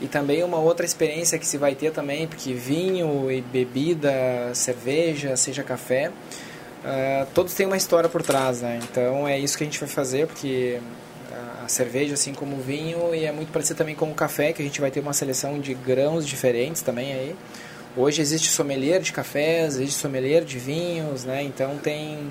[0.00, 4.12] E também uma outra experiência que se vai ter também, porque vinho e bebida,
[4.54, 8.80] cerveja, seja café, uh, todos têm uma história por trás, né?
[8.82, 10.80] Então é isso que a gente vai fazer, porque
[11.72, 14.64] cerveja, assim como o vinho, e é muito parecido também com o café, que a
[14.64, 17.36] gente vai ter uma seleção de grãos diferentes também aí.
[17.96, 21.42] Hoje existe sommelier de cafés, existe sommelier de vinhos, né?
[21.42, 22.30] Então tem,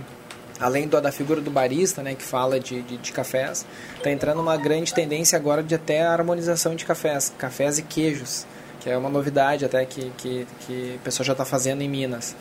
[0.60, 3.66] além do, da figura do barista, né, que fala de, de, de cafés,
[3.98, 8.48] está entrando uma grande tendência agora de até a harmonização de cafés, cafés e queijos,
[8.80, 12.36] que é uma novidade até que, que, que o já está fazendo em Minas.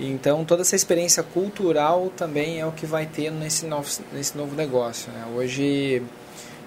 [0.00, 4.54] Então, toda essa experiência cultural também é o que vai ter nesse novo, nesse novo
[4.54, 5.10] negócio.
[5.12, 5.24] Né?
[5.34, 6.02] Hoje,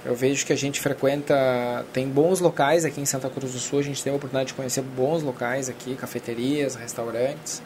[0.04, 3.80] eu vejo que a gente frequenta, tem bons locais aqui em Santa Cruz do Sul,
[3.80, 7.62] a gente tem a oportunidade de conhecer bons locais aqui, cafeterias, restaurantes.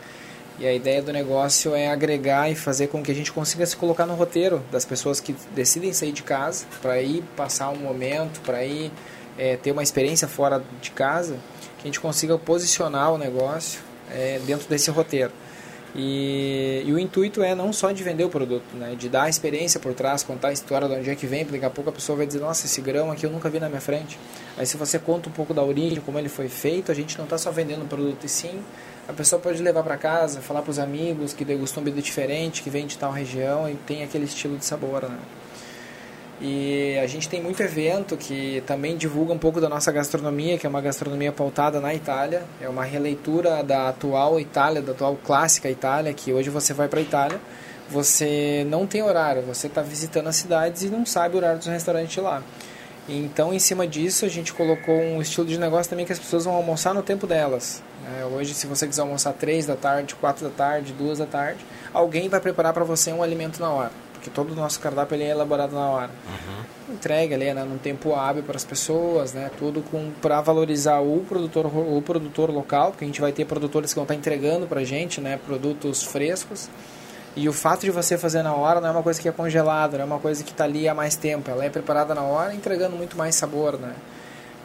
[0.60, 3.76] E a ideia do negócio é agregar e fazer com que a gente consiga se
[3.76, 8.42] colocar no roteiro das pessoas que decidem sair de casa para ir passar um momento,
[8.42, 8.92] para ir
[9.38, 11.38] é, ter uma experiência fora de casa,
[11.78, 15.32] que a gente consiga posicionar o negócio é, dentro desse roteiro.
[15.98, 18.96] E, e, o intuito é não só de vender o produto, né?
[18.96, 21.58] de dar a experiência por trás, contar a história de onde é que vem, porque
[21.58, 23.70] daqui a pouco a pessoa vai dizer, nossa, esse grão aqui eu nunca vi na
[23.70, 24.20] minha frente.
[24.58, 27.24] Aí se você conta um pouco da origem, como ele foi feito, a gente não
[27.24, 28.62] está só vendendo o produto, e sim
[29.08, 32.62] a pessoa pode levar para casa, falar para os amigos que degustou um bebida diferente,
[32.62, 35.04] que vem de tal região e tem aquele estilo de sabor.
[35.04, 35.18] Né?
[36.42, 40.66] E a gente tem muito evento que também divulga um pouco da nossa gastronomia, que
[40.66, 42.44] é uma gastronomia pautada na Itália.
[42.60, 47.00] É uma releitura da atual Itália, da atual clássica Itália, que hoje você vai para
[47.00, 47.40] a Itália,
[47.90, 51.68] você não tem horário, você está visitando as cidades e não sabe o horário dos
[51.68, 52.44] restaurantes lá.
[53.08, 56.44] Então, em cima disso, a gente colocou um estilo de negócio também que as pessoas
[56.44, 57.82] vão almoçar no tempo delas.
[58.20, 61.64] É, hoje, se você quiser almoçar 3 da tarde, 4 da tarde, 2 da tarde,
[61.94, 65.24] alguém vai preparar para você um alimento na hora porque todo o nosso cardápio ele
[65.24, 66.10] é elaborado na hora.
[66.10, 66.96] Uhum.
[66.96, 69.84] Entrega ali, né, num tempo hábil para as pessoas, né, tudo
[70.22, 74.04] para valorizar o produtor o produtor local, porque a gente vai ter produtores que vão
[74.04, 76.70] estar tá entregando para a gente, né, produtos frescos.
[77.36, 79.98] E o fato de você fazer na hora não é uma coisa que é congelada,
[79.98, 81.52] não é uma coisa que está ali há mais tempo.
[81.52, 83.94] Ela é preparada na hora, entregando muito mais sabor, né?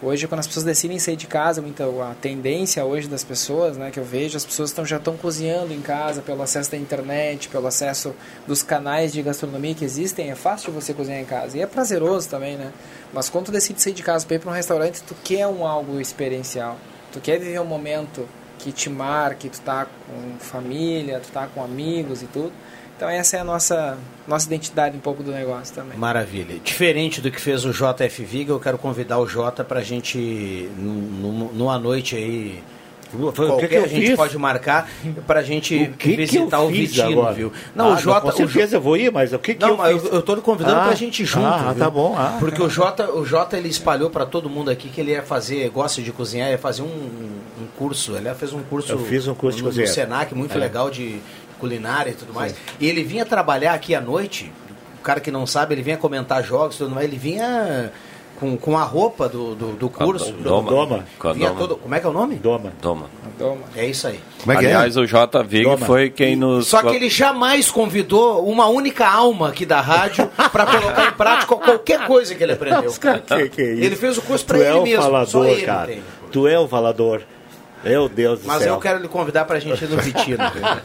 [0.03, 3.91] Hoje, quando as pessoas decidem sair de casa, muita, a tendência hoje das pessoas, né,
[3.91, 7.51] que eu vejo, as pessoas estão, já estão cozinhando em casa pelo acesso da internet,
[7.51, 8.15] pelo acesso
[8.47, 10.31] dos canais de gastronomia que existem.
[10.31, 12.73] É fácil você cozinhar em casa e é prazeroso também, né?
[13.13, 15.67] Mas quando tu decide sair de casa para ir para um restaurante, tu quer um
[15.67, 16.79] algo experiencial.
[17.13, 18.27] Tu quer viver um momento
[18.59, 22.53] que te marque, tu tá com família, tu tá com amigos e tudo.
[23.01, 23.97] Então essa é a nossa,
[24.29, 25.97] nossa identidade um pouco do negócio também.
[25.97, 26.59] Maravilha.
[26.63, 30.69] Diferente do que fez o JF Viga, eu quero convidar o Jota para a gente,
[30.77, 32.63] numa noite aí,
[33.15, 34.17] o que, que a gente fiz?
[34.17, 34.87] pode marcar
[35.27, 37.33] para a gente que visitar que o Vitino, agora?
[37.35, 37.53] viu?
[37.75, 38.27] Não, ah, o Jota.
[38.27, 40.13] Não, com certeza eu vou ir, mas o que, que não, eu fiz?
[40.13, 41.47] eu estou convidando ah, para a gente ir junto.
[41.47, 41.83] Ah, viu?
[41.83, 42.15] tá bom.
[42.17, 45.23] Ah, Porque o Jota, o Jota ele espalhou para todo mundo aqui que ele ia
[45.23, 48.15] fazer, gosta de cozinhar, ia fazer um, um curso.
[48.15, 48.93] Ele fez um curso.
[48.93, 49.81] Eu fiz um curso no, de.
[49.81, 50.59] No Senac, muito é.
[50.59, 51.19] legal de
[51.61, 52.53] culinária e tudo mais.
[52.53, 52.59] Sim.
[52.81, 54.51] E ele vinha trabalhar aqui à noite,
[54.99, 57.93] o cara que não sabe, ele vinha comentar jogos e tudo mais, ele vinha
[58.41, 60.33] com, com a roupa do, do, do curso.
[60.33, 60.71] Doma.
[60.71, 61.07] Doma.
[61.35, 62.37] Vinha todo, como é que é o nome?
[62.37, 62.73] Doma.
[62.81, 63.07] Doma.
[63.39, 63.63] Doma.
[63.77, 64.19] É isso aí.
[64.41, 65.01] Como é que Aliás, é?
[65.01, 65.43] o J.
[65.43, 66.67] Vig foi quem nos...
[66.67, 71.55] Só que ele jamais convidou uma única alma aqui da rádio para colocar em prática
[71.55, 72.91] qualquer coisa que ele aprendeu.
[72.91, 75.03] que, que é ele fez o curso para ele é mesmo.
[75.03, 75.99] Falador, cara.
[76.33, 77.23] Tu é o falador.
[77.83, 78.75] Meu Deus do Mas céu.
[78.75, 80.39] eu quero lhe convidar para a gente ir no Vitino.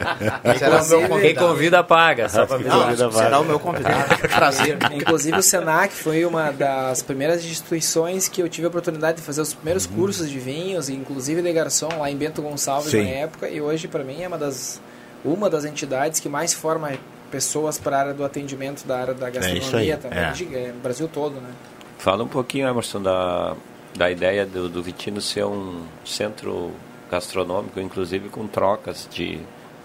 [0.58, 2.28] será o meu Quem convida paga.
[2.28, 2.58] Só pra
[2.96, 4.16] Não, será o meu convidado.
[4.34, 4.78] Prazer.
[4.92, 9.42] Inclusive o Senac foi uma das primeiras instituições que eu tive a oportunidade de fazer
[9.42, 9.92] os primeiros uhum.
[9.92, 13.04] cursos de vinhos, inclusive de garçom lá em Bento Gonçalves Sim.
[13.04, 13.48] na época.
[13.48, 14.80] E hoje para mim é uma das
[15.24, 16.92] uma das entidades que mais forma
[17.30, 20.30] pessoas para a área do atendimento da área da gastronomia é também, é.
[20.30, 21.50] de, é, Brasil todo, né?
[21.98, 23.56] Fala um pouquinho, Emerson, da
[23.96, 26.70] da ideia do, do Vitino ser um centro
[27.10, 29.38] gastronômico, inclusive com trocas de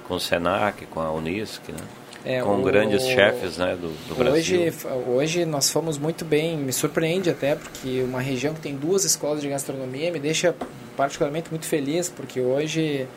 [0.08, 1.80] com o Senac, com a Unisc, né?
[2.24, 5.04] É, com o, grandes chefes né, do, do hoje, Brasil.
[5.08, 9.42] Hoje nós fomos muito bem, me surpreende até, porque uma região que tem duas escolas
[9.42, 10.56] de gastronomia me deixa
[10.96, 13.08] particularmente muito feliz, porque hoje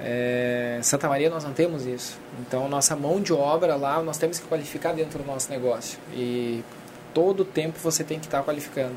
[0.00, 2.18] é, Santa Maria nós não temos isso.
[2.40, 5.98] Então nossa mão de obra lá nós temos que qualificar dentro do nosso negócio.
[6.12, 6.64] E
[7.14, 8.94] todo o tempo você tem que estar qualificando.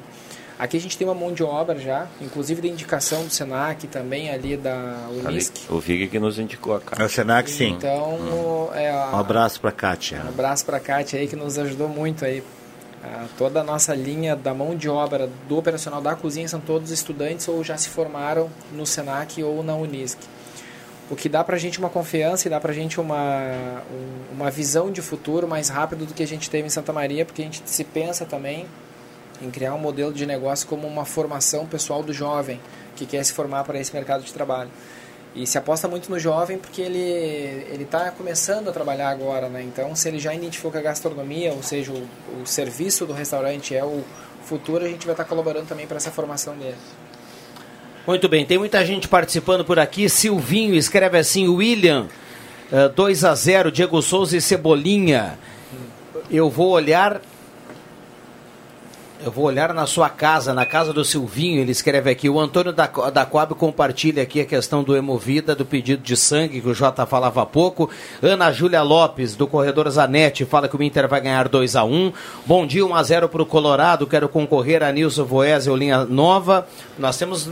[0.57, 4.29] Aqui a gente tem uma mão de obra já, inclusive da indicação do Senac também
[4.29, 5.69] ali da Unisc.
[5.69, 7.03] O Vig que nos indicou a Kátia.
[7.03, 7.73] É o Senac, sim.
[7.73, 8.69] Então, hum.
[8.73, 10.21] é a, um abraço para a Kátia.
[10.23, 12.41] Um abraço para a Kátia aí que nos ajudou muito aí.
[13.37, 17.45] toda a nossa linha da mão de obra do operacional da cozinha são todos estudantes
[17.49, 20.19] ou já se formaram no Senac ou na Unisc.
[21.09, 23.83] O que dá para a gente uma confiança e dá para a gente uma,
[24.31, 27.41] uma visão de futuro mais rápido do que a gente teve em Santa Maria, porque
[27.41, 28.65] a gente se pensa também
[29.41, 32.59] em criar um modelo de negócio como uma formação pessoal do jovem
[32.95, 34.69] que quer se formar para esse mercado de trabalho.
[35.35, 36.99] E se aposta muito no jovem porque ele
[37.69, 39.61] ele está começando a trabalhar agora, né?
[39.61, 43.75] Então, se ele já identificou que a gastronomia, ou seja, o, o serviço do restaurante
[43.75, 44.01] é o
[44.45, 46.77] futuro, a gente vai estar tá colaborando também para essa formação dele.
[48.07, 50.07] Muito bem, tem muita gente participando por aqui.
[50.07, 52.07] Silvinho escreve assim: William,
[52.95, 55.37] 2 eh, a 0 Diego Souza e Cebolinha.
[56.31, 57.21] Eu vou olhar
[59.25, 62.29] Eu vou olhar na sua casa, na casa do Silvinho, ele escreve aqui.
[62.29, 66.61] O Antônio da, da Coab compartilha aqui a questão do Hemovida, do pedido de sangue,
[66.61, 67.89] que o Jota falava há pouco.
[68.21, 72.13] Ana Júlia Lopes, do Corredor Zanetti, fala que o Inter vai ganhar 2 a 1
[72.45, 74.05] Bom dia, 1 a 0 para o Colorado.
[74.05, 76.67] Quero concorrer a Nilson Voesel, linha nova.
[76.95, 77.49] Nós temos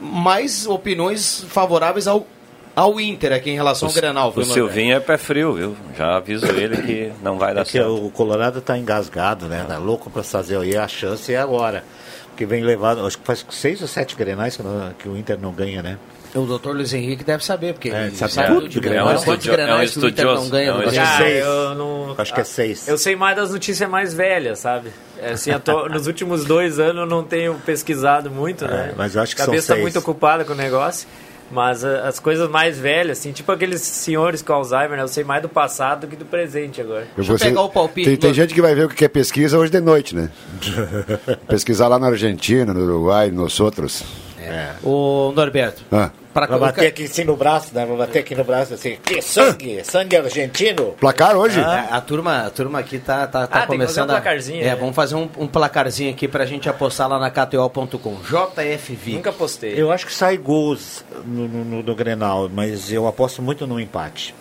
[0.00, 2.26] mais opiniões favoráveis ao
[2.74, 4.32] ao Inter aqui em relação o, ao Grenal.
[4.34, 5.76] O Silvinho é pé frio, viu?
[5.96, 8.06] Já aviso ele que não vai dar é certo.
[8.06, 9.64] o Colorado está engasgado, né?
[9.66, 11.84] Tá louco para fazer aí a chance é agora.
[12.28, 14.62] Porque vem levado, acho que faz seis ou sete Grenais que,
[14.98, 15.98] que o Inter não ganha, né?
[16.34, 19.10] O doutor Luiz Henrique deve saber, porque é, ele sabe, tudo de Grenal.
[19.10, 20.42] É um, estudio, é um estudioso.
[20.42, 21.44] Não ganha é um acho, que é seis.
[21.44, 22.88] Eu não, acho que é seis.
[22.88, 24.90] Eu sei mais das notícias mais velhas, sabe?
[25.22, 28.92] Assim, tô, nos últimos dois anos eu não tenho pesquisado muito, né?
[28.96, 31.06] Mas eu acho que A cabeça são está muito ocupada com o negócio.
[31.50, 35.02] Mas as coisas mais velhas, assim, tipo aqueles senhores com Alzheimer, né?
[35.02, 37.06] Eu sei mais do passado do que do presente agora.
[37.16, 38.08] Deixa eu pegar o palpite.
[38.08, 40.30] Tem, tem, gente que vai ver o que é pesquisa hoje de noite, né?
[41.46, 44.02] Pesquisar lá na Argentina, no Uruguai, nos outros.
[44.44, 44.74] É.
[44.82, 45.82] O Norberto.
[45.90, 46.10] Ah.
[46.34, 47.86] Pra Vou bater aqui assim no braço, né?
[47.86, 48.98] Vou bater aqui no braço assim.
[49.04, 49.84] Que sangue!
[49.84, 50.96] Sangue argentino!
[50.98, 51.60] Placar hoje?
[51.60, 53.68] Ah, a, turma, a turma aqui tá, tá, tá ah, começando.
[53.68, 54.60] Tem que fazer um placarzinho.
[54.60, 54.74] A, é, né?
[54.74, 58.16] vamos fazer um, um, placarzinho aqui pra gente apostar lá na KTO.com.
[58.16, 59.12] JFV.
[59.12, 59.80] Nunca postei.
[59.80, 63.78] Eu acho que sai gols no, no, no, no Grenal, mas eu aposto muito no
[63.78, 64.34] empate.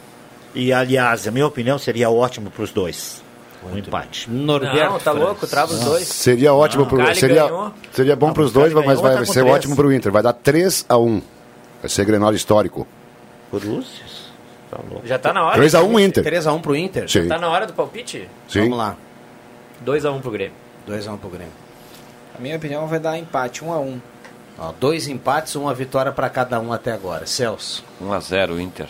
[0.56, 3.24] E aliás, a minha opinião seria ótimo para os dois.
[3.72, 4.30] Um empate.
[4.30, 6.08] Norberto não, tá louco, trava os dois.
[6.08, 7.50] Seria ótimo pro, seria,
[7.92, 10.12] seria bom para os dois, mas vai, vai ser ótimo para o Inter.
[10.12, 11.22] Vai dar 3 a 1
[11.82, 12.88] Vai ser Grenal histórico.
[13.52, 14.32] Cruzes?
[14.72, 15.62] Tá Já tá na hora.
[15.62, 16.24] 3x1 Inter.
[16.24, 17.10] 3x1 pro Inter?
[17.10, 17.24] Sim.
[17.24, 18.28] Já tá na hora do palpite?
[18.48, 18.62] Sim.
[18.62, 18.96] Vamos lá.
[19.86, 20.56] 2x1 pro Grêmio.
[20.90, 21.54] 2x1 pro Grêmio.
[22.38, 24.00] A minha opinião vai dar empate, 1x1.
[24.58, 27.26] Ó, dois empates, uma vitória para cada um até agora.
[27.26, 27.84] Celso.
[28.04, 28.88] 1x0 Inter.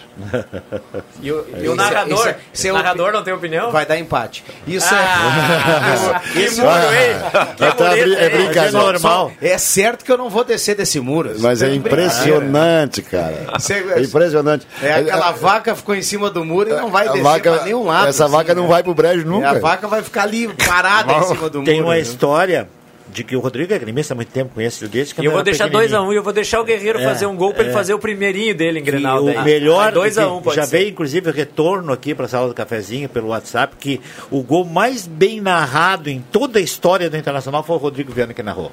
[1.21, 2.17] e o, e o narrador?
[2.17, 3.71] Isso é, isso é o narrador não tem opinião?
[3.71, 4.43] Vai dar empate.
[4.67, 6.29] Isso ah, é.
[6.33, 7.53] que muro, hein?
[7.55, 8.67] Que tá, é brincadeira.
[8.67, 9.31] É normal.
[9.41, 11.33] É certo que eu não vou descer desse muro.
[11.39, 13.53] Mas é impressionante, cara.
[13.95, 14.67] É impressionante.
[14.81, 17.85] É aquela vaca ficou em cima do muro e não vai descer vaca, pra nenhum
[17.85, 18.07] lado.
[18.07, 18.69] Essa assim, vaca não né?
[18.69, 19.49] vai pro brejo nunca.
[19.49, 21.71] a vaca vai ficar ali parada em cima do muro.
[21.71, 21.99] Tem uma né?
[21.99, 22.67] história
[23.13, 25.43] de que o Rodrigo é gremista há muito tempo, conhece desde que E eu vou
[25.43, 27.65] deixar 2x1 um, e eu vou deixar o Guerreiro é, fazer um gol para é,
[27.67, 29.23] ele fazer o primeirinho dele em Grenal.
[29.23, 30.77] O melhor, 2x1 um, Já ser.
[30.77, 34.01] veio inclusive o retorno aqui para a sala do cafezinho pelo WhatsApp que
[34.31, 38.33] o gol mais bem narrado em toda a história do Internacional foi o Rodrigo Viana
[38.33, 38.71] que narrou.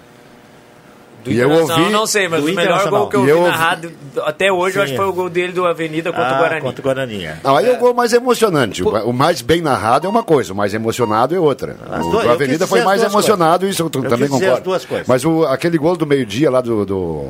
[1.25, 1.91] Do e eu ouvi.
[1.91, 3.93] Não sei, mas o melhor gol que eu, eu vi narrado
[4.25, 4.79] até hoje, Sim.
[4.79, 6.61] eu acho que foi o gol dele do Avenida contra ah, o Guarani.
[6.63, 7.25] Contra o Guarani.
[7.25, 7.37] É.
[7.43, 8.83] Não, aí é o gol mais emocionante.
[8.83, 11.77] O mais bem narrado é uma coisa, o mais emocionado é outra.
[11.91, 13.75] As o do Avenida foi mais emocionado, coisas.
[13.75, 14.71] isso eu, eu também concordo.
[15.07, 17.29] Mas o, aquele gol do meio-dia lá do, do,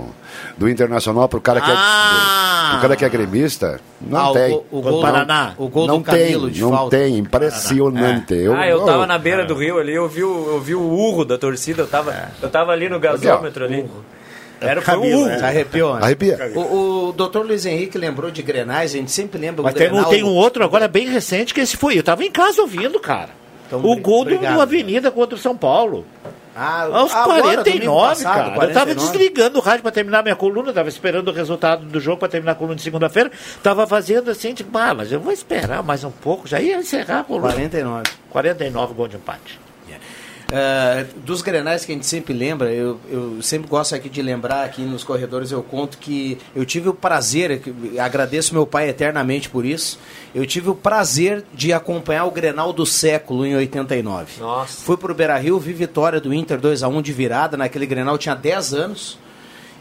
[0.56, 2.74] do Internacional pro cara que é, ah.
[2.76, 4.52] é, cara que é gremista, não ah, tem.
[4.54, 5.54] O, o, gol do Paraná.
[5.58, 6.96] O gol não do Camilo tem, de não falta.
[6.96, 8.34] tem, impressionante.
[8.34, 8.46] É.
[8.46, 11.82] Eu, ah, eu tava na beira do rio ali, eu vi, o urro da torcida,
[11.82, 13.79] eu tava ali no gasômetro ali.
[14.60, 15.40] Era foi um né?
[15.40, 16.02] Arrepiou, né?
[16.02, 16.52] Arrepia.
[16.54, 20.22] O, o doutor Luiz Henrique lembrou de Grenais, a gente sempre lembra Mas tem, tem
[20.22, 21.98] um outro agora bem recente que esse foi.
[21.98, 23.30] Eu tava em casa ouvindo, cara.
[23.66, 26.04] Então, o gol obrigado, do Avenida contra o São Paulo.
[26.54, 28.50] Ah, Aos agora, 49, passado, cara.
[28.50, 28.66] 49.
[28.66, 32.18] Eu tava desligando o rádio para terminar minha coluna, tava esperando o resultado do jogo
[32.18, 33.30] para terminar a coluna de segunda-feira.
[33.62, 37.20] Tava fazendo assim, tipo, ah, mas eu vou esperar mais um pouco, já ia encerrar
[37.20, 37.52] a coluna.
[37.52, 38.02] 49.
[38.28, 39.69] 49 gol de empate.
[40.50, 44.64] Uh, dos grenais que a gente sempre lembra, eu, eu sempre gosto aqui de lembrar,
[44.64, 47.62] aqui nos corredores eu conto que eu tive o prazer,
[48.00, 49.98] agradeço meu pai eternamente por isso,
[50.34, 54.40] eu tive o prazer de acompanhar o Grenal do século em 89.
[54.40, 54.84] Nossa.
[54.84, 58.18] Fui para o Beira-Rio, vi vitória do Inter 2 a 1 de virada, naquele Grenal
[58.18, 59.18] tinha 10 anos,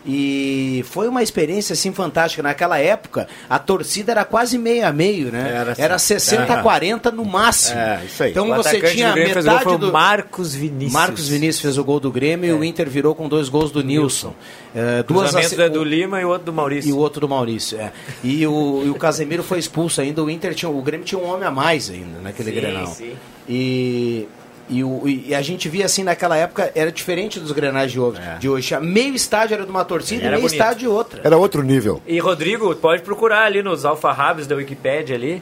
[0.05, 2.41] e foi uma experiência assim fantástica.
[2.41, 5.51] Naquela época, a torcida era quase meio a meio, né?
[5.53, 5.81] Era, assim.
[5.81, 7.79] era 60 a 40 no máximo.
[7.79, 8.31] É, isso aí.
[8.31, 10.93] Então o você tinha do metade do Marcos Vinícius.
[10.93, 12.49] Marcos Vinícius fez o gol do Grêmio é.
[12.49, 14.33] e o Inter virou com dois gols do Nilson.
[14.73, 15.59] É, duas ace...
[15.59, 16.89] é do Lima e o outro do Maurício.
[16.89, 17.91] E o outro do Maurício, é.
[18.23, 21.27] E o, e o Casemiro foi expulso ainda, o Inter tinha, o Grêmio tinha um
[21.27, 22.87] homem a mais ainda naquele sim, Grenal.
[22.87, 23.13] Sim.
[23.47, 24.27] E
[24.69, 28.21] e, o, e, a gente via assim naquela época, era diferente dos grenais de hoje.
[28.21, 28.37] É.
[28.37, 28.79] De hoje.
[28.79, 30.53] Meio estádio era de uma torcida era e meio bonito.
[30.53, 31.21] estádio de outra.
[31.23, 32.01] Era outro nível.
[32.05, 35.41] E Rodrigo, pode procurar ali nos alfarrábios da Wikipédia ali.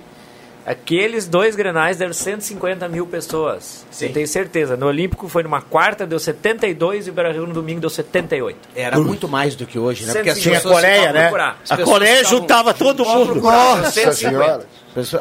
[0.68, 3.86] Aqueles dois grenais deram 150 mil pessoas.
[3.90, 4.08] Sim.
[4.08, 4.76] Eu tenho certeza.
[4.76, 8.58] No Olímpico foi numa quarta, deu 72 e o Brasil no domingo deu 78.
[8.76, 10.12] Era muito mais do que hoje, né?
[10.12, 11.32] Porque assim, a Coreia, né?
[11.70, 13.36] A Coreia juntava todo mundo.
[13.36, 14.68] Nossa senhora.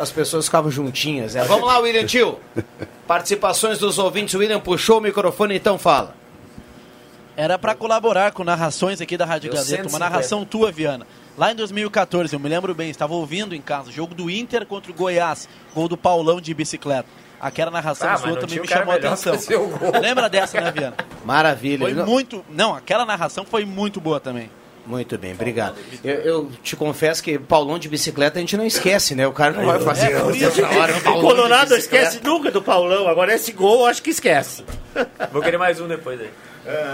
[0.01, 1.35] As pessoas ficavam juntinhas.
[1.35, 1.45] Né?
[1.45, 2.41] Vamos lá, William Tio.
[3.07, 4.35] Participações dos ouvintes.
[4.35, 6.13] O William puxou o microfone, então fala.
[7.37, 9.89] Era para colaborar com narrações aqui da Rádio Gazeta.
[9.89, 11.07] Uma narração tua, Viana.
[11.37, 14.91] Lá em 2014, eu me lembro bem, estava ouvindo em casa, jogo do Inter contra
[14.91, 17.09] o Goiás, gol do Paulão de bicicleta.
[17.39, 19.35] Aquela narração Ah, sua também me chamou a atenção.
[19.35, 19.59] fazer.
[20.01, 20.97] Lembra dessa, né, Viana?
[21.25, 21.81] Maravilha.
[21.85, 22.43] Foi Não- muito.
[22.49, 24.51] Não, aquela narração foi muito boa também.
[24.87, 25.75] Muito bem, obrigado.
[26.03, 29.27] Eu, eu te confesso que Paulão de bicicleta a gente não esquece, né?
[29.27, 31.01] O cara não vai fazer É, por isso outra hora.
[31.01, 33.07] Colorado esquece nunca do Paulão.
[33.09, 34.65] Agora esse gol, eu acho que esquece.
[35.33, 36.31] Vou querer mais um depois aí.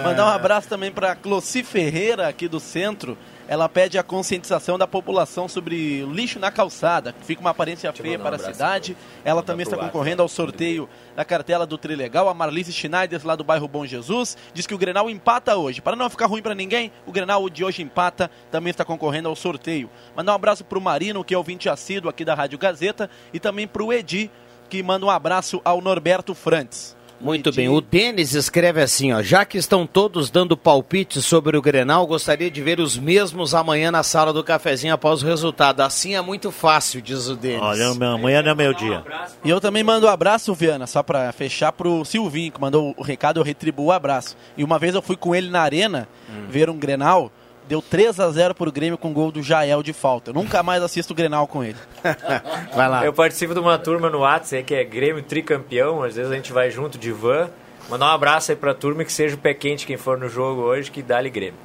[0.02, 3.16] Mandar um abraço também para Clossi Ferreira, aqui do centro.
[3.48, 8.18] Ela pede a conscientização da população sobre lixo na calçada, que fica uma aparência feia
[8.18, 8.96] um para a cidade.
[9.24, 12.28] Ela também está concorrendo ao sorteio da cartela do Trilegal.
[12.28, 15.80] A Marlise Schneider, lá do bairro Bom Jesus, diz que o Grenal empata hoje.
[15.80, 19.36] Para não ficar ruim para ninguém, o Grenal de hoje empata, também está concorrendo ao
[19.36, 19.90] sorteio.
[20.16, 23.40] Mandar um abraço para o Marino, que é ouvinte assíduo aqui da Rádio Gazeta, e
[23.40, 24.30] também para o Edi,
[24.68, 26.96] que manda um abraço ao Norberto Frantes.
[27.22, 31.62] Muito bem, o Denis escreve assim, ó, já que estão todos dando palpite sobre o
[31.62, 35.82] Grenal, gostaria de ver os mesmos amanhã na sala do cafezinho após o resultado.
[35.82, 37.62] Assim é muito fácil, diz o Denis.
[37.62, 39.04] Olha, amanhã não é meu dia.
[39.44, 43.02] E eu também mando um abraço, Viana, só pra fechar pro Silvinho, que mandou o
[43.02, 44.36] recado, eu retribuo o abraço.
[44.56, 46.08] E uma vez eu fui com ele na arena
[46.48, 47.30] ver um Grenal,
[47.68, 50.30] deu 3 a 0 pro Grêmio com gol do Jael de falta.
[50.30, 51.76] Eu nunca mais assisto o Grenal com ele.
[52.74, 53.04] Vai lá.
[53.04, 56.02] Eu participo de uma turma no WhatsApp que é Grêmio Tricampeão.
[56.02, 57.48] Às vezes a gente vai junto de van.
[57.88, 60.28] Mandar um abraço aí pra turma e que seja o pé quente quem for no
[60.28, 61.58] jogo hoje, que dá-lhe Grêmio.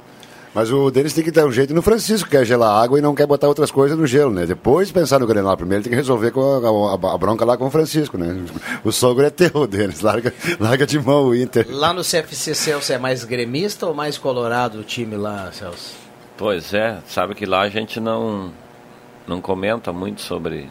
[0.58, 3.02] Mas o Denis tem que dar um jeito no Francisco, que quer gelar água e
[3.02, 4.44] não quer botar outras coisas no gelo, né?
[4.44, 7.66] Depois pensar no Grenal primeiro, tem que resolver com a, a- a bronca lá com
[7.68, 8.36] o Francisco, né?
[8.82, 10.00] O sogro é teu, Denis.
[10.00, 11.64] Larga, larga de mão o Inter.
[11.70, 15.94] Lá no CFC Celso é mais gremista ou mais colorado o time lá, Celso?
[16.36, 18.52] Pois é, sabe que lá a gente não,
[19.28, 20.68] não comenta muito sobre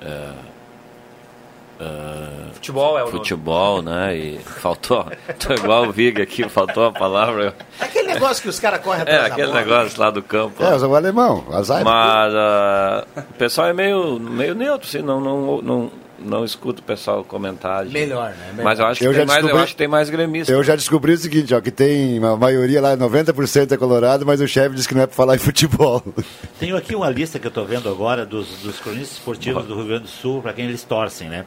[0.00, 0.30] é,
[1.82, 3.18] é, Futebol é o nome.
[3.18, 4.16] futebol, né?
[4.16, 5.04] E faltou,
[5.38, 7.54] tô igual o Viga aqui, faltou a palavra.
[7.80, 9.60] Aquele negócio que os caras correm É, atrás da aquele bola.
[9.60, 10.62] negócio lá do campo.
[10.62, 11.84] É, o alemão, azar.
[11.84, 16.84] Mas ah, o pessoal é meio, meio neutro, assim, não, não, não, não escuta o
[16.84, 17.84] pessoal comentar.
[17.86, 18.36] Melhor, né?
[18.52, 18.64] Melhor.
[18.64, 20.52] Mas eu acho, que Eu já tem mais, eu descobri- acho que tem mais gremista.
[20.52, 24.40] Eu já descobri o seguinte, ó, que tem a maioria lá, 90% é colorado, mas
[24.40, 26.00] o chefe diz que não é pra falar em futebol.
[26.60, 29.86] Tenho aqui uma lista que eu estou vendo agora dos, dos cronistas esportivos do Rio
[29.86, 31.44] Grande do Sul, para quem eles torcem, né?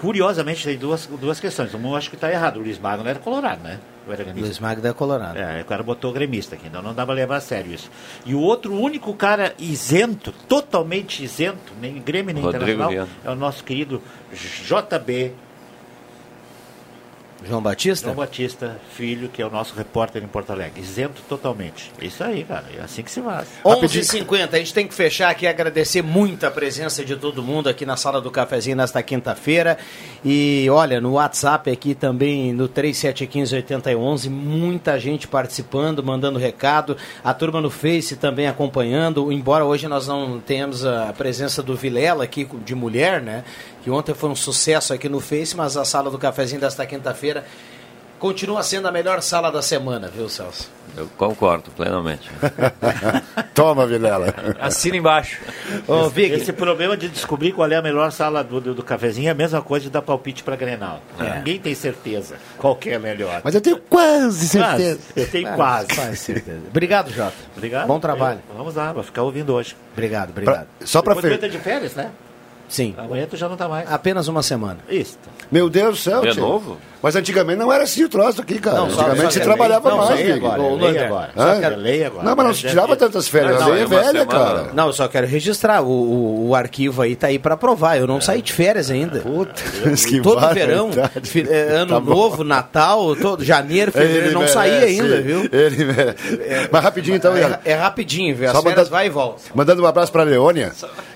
[0.00, 1.74] Curiosamente, tem duas, duas questões.
[1.74, 2.56] Uma eu acho que está errado.
[2.56, 3.78] O Luiz Magno não era colorado, né?
[4.06, 4.46] Era gremista?
[4.46, 5.38] Luiz Magda é colorado.
[5.38, 7.90] É, o cara botou gremista aqui, então não pra levar a sério isso.
[8.24, 13.08] E o outro, o único cara isento, totalmente isento, nem Grêmio nem Rodrigo Internacional, Viana.
[13.24, 15.32] é o nosso querido JB,
[17.46, 18.06] João Batista?
[18.06, 20.80] João Batista, filho, que é o nosso repórter em Porto Alegre.
[20.80, 21.90] Isento totalmente.
[22.00, 22.66] É isso aí, cara.
[22.76, 23.48] É assim que se faz.
[23.64, 27.68] 11h50, a gente tem que fechar aqui e agradecer muito a presença de todo mundo
[27.68, 29.78] aqui na sala do cafezinho nesta quinta-feira.
[30.24, 36.96] E olha, no WhatsApp aqui também, no 3715-8011, muita gente participando, mandando recado.
[37.24, 42.24] A turma no Face também acompanhando, embora hoje nós não tenhamos a presença do Vilela
[42.24, 43.44] aqui de mulher, né?
[43.82, 47.44] Que ontem foi um sucesso aqui no Face, mas a sala do cafezinho desta quinta-feira
[48.18, 50.68] continua sendo a melhor sala da semana, viu, Celso?
[50.94, 52.28] Eu concordo plenamente.
[53.54, 54.34] Toma, Vilela.
[54.60, 55.38] Assina embaixo.
[55.86, 56.34] Ô, esse, Vig.
[56.34, 59.34] esse problema de descobrir qual é a melhor sala do, do, do cafezinho é a
[59.34, 61.00] mesma coisa de dar palpite para Grenal.
[61.18, 61.38] É.
[61.38, 63.40] Ninguém tem certeza qual que é a melhor.
[63.42, 65.00] Mas eu tenho quase certeza.
[65.14, 65.86] Mas eu tenho quase.
[65.94, 66.60] quase certeza.
[66.68, 67.34] Obrigado, Jota.
[67.56, 67.86] Obrigado.
[67.86, 68.40] Bom trabalho.
[68.50, 69.76] Eu- vamos lá, vou ficar ouvindo hoje.
[69.92, 70.66] Obrigado, obrigado.
[70.76, 71.46] Pra- só pra Depois tu fe...
[71.46, 72.10] entra de férias, né?
[72.70, 72.94] Sim.
[72.96, 73.90] Amanhã tu já não tá mais.
[73.92, 74.78] Apenas uma semana.
[74.88, 75.18] Isso.
[75.50, 76.40] Meu Deus do céu, De tio.
[76.40, 76.78] novo?
[77.02, 78.76] Mas antigamente não era assim o troço aqui, cara.
[78.78, 80.32] Não, antigamente só se que trabalhava lei- não, mais, só Vig.
[80.38, 80.56] agora.
[80.62, 81.76] Leia Norberto, agora.
[81.76, 82.24] Leia agora.
[82.24, 83.58] Não, mas não se tirava tantas férias.
[83.60, 84.26] Não, A lei é é velha, semana.
[84.26, 84.70] cara.
[84.74, 85.82] Não, eu só quero registrar.
[85.82, 87.96] O, o, o arquivo aí tá aí pra provar.
[87.98, 89.20] Eu não saí de férias ainda.
[89.20, 89.54] Puta,
[90.06, 90.66] que Todo barbaridade.
[90.66, 90.90] verão,
[91.22, 95.48] fi- é, ano Tá novo, Natal, todo, janeiro, fevereiro, Ele não merece, saí ainda, viu?
[95.50, 96.68] Ele merece.
[96.70, 97.34] Mas rapidinho então.
[97.36, 98.46] É, é rapidinho, viu?
[98.48, 99.40] As Só férias mandando- vai e volta.
[99.54, 100.72] Mandando um abraço para a Leônia,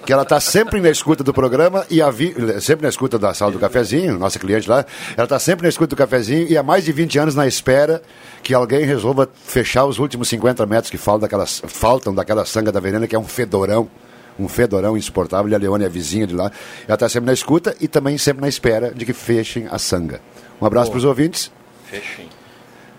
[0.06, 3.34] que ela está sempre na escuta do programa e a vi- sempre na escuta da
[3.34, 4.84] sala do cafezinho, nossa cliente lá.
[5.16, 8.02] Ela está sempre na escuta do cafezinho e há mais de 20 anos na espera
[8.42, 12.80] que alguém resolva fechar os últimos 50 metros que faltam daquelas, faltam daquela sanga da
[12.80, 13.88] Verena, que é um fedorão.
[14.36, 16.50] Um fedorão insuportável, e a Leônia é vizinha de lá.
[16.88, 20.20] Ela está sempre na escuta e também sempre na espera de que fechem a sanga.
[20.60, 21.52] Um abraço para os ouvintes.
[21.88, 22.28] Fechei.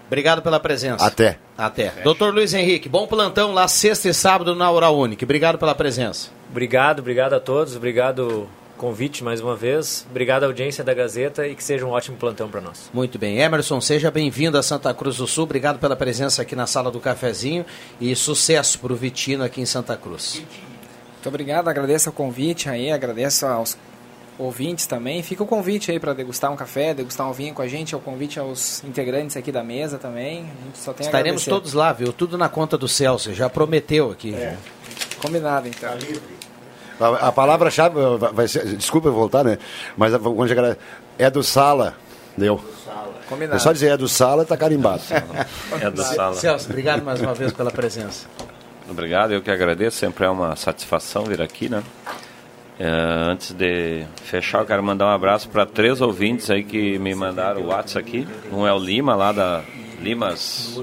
[0.08, 1.06] Obrigado pela presença.
[1.06, 1.38] Até.
[1.58, 1.90] Até.
[2.04, 5.26] Doutor Luiz Henrique, bom plantão lá sexta e sábado na Hora Única.
[5.26, 6.30] Obrigado pela presença.
[6.50, 7.76] Obrigado, obrigado a todos.
[7.76, 8.48] Obrigado
[8.78, 10.06] convite mais uma vez.
[10.10, 12.90] Obrigado à audiência da Gazeta e que seja um ótimo plantão para nós.
[12.94, 13.40] Muito bem.
[13.40, 15.46] Emerson, seja bem-vindo a Santa Cruz do Sul.
[15.46, 17.66] Obrigado pela presença aqui na sala do cafezinho
[18.00, 20.42] e sucesso para o Vitino aqui em Santa Cruz.
[21.14, 23.78] Muito obrigado, agradeço o convite aí, agradeço aos
[24.38, 25.24] ouvintes também.
[25.24, 27.98] Fica o convite aí para degustar um café, degustar um vinho com a gente, é
[27.98, 30.42] o convite aos integrantes aqui da mesa também.
[30.42, 32.14] A gente só tem a Estaremos todos lá, viu?
[32.14, 33.34] Tudo na conta do Celso.
[33.34, 34.36] Já prometeu aqui.
[34.36, 34.58] É.
[35.20, 35.98] Combinado, então.
[37.00, 37.96] A, a palavra-chave
[38.34, 38.66] vai ser.
[38.76, 39.58] Desculpa eu voltar, né?
[39.98, 40.78] Mas quando chegar.
[41.18, 41.96] É do Sala.
[42.38, 42.62] Deu.
[43.28, 43.56] Combinado.
[43.56, 45.02] É só dizer é do Sala e tá carimbado.
[45.82, 46.36] é do Sala.
[46.36, 48.28] Celso, obrigado mais uma vez pela presença.
[48.90, 49.98] Obrigado, eu que agradeço.
[49.98, 51.84] Sempre é uma satisfação vir aqui, né?
[52.78, 52.90] É,
[53.32, 57.62] antes de fechar, eu quero mandar um abraço para três ouvintes aí que me mandaram
[57.62, 58.28] o WhatsApp aqui.
[58.52, 59.64] Um é o Lima, lá da
[60.02, 60.80] Limas,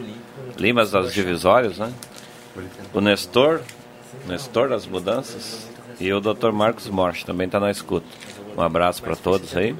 [0.58, 1.92] Limas das Divisórias, né?
[2.92, 3.60] O Nestor,
[4.26, 5.70] Nestor das Mudanças.
[6.02, 6.50] E o Dr.
[6.50, 8.04] Marcos Morte também está na escuta.
[8.56, 9.72] Um abraço para todos aí.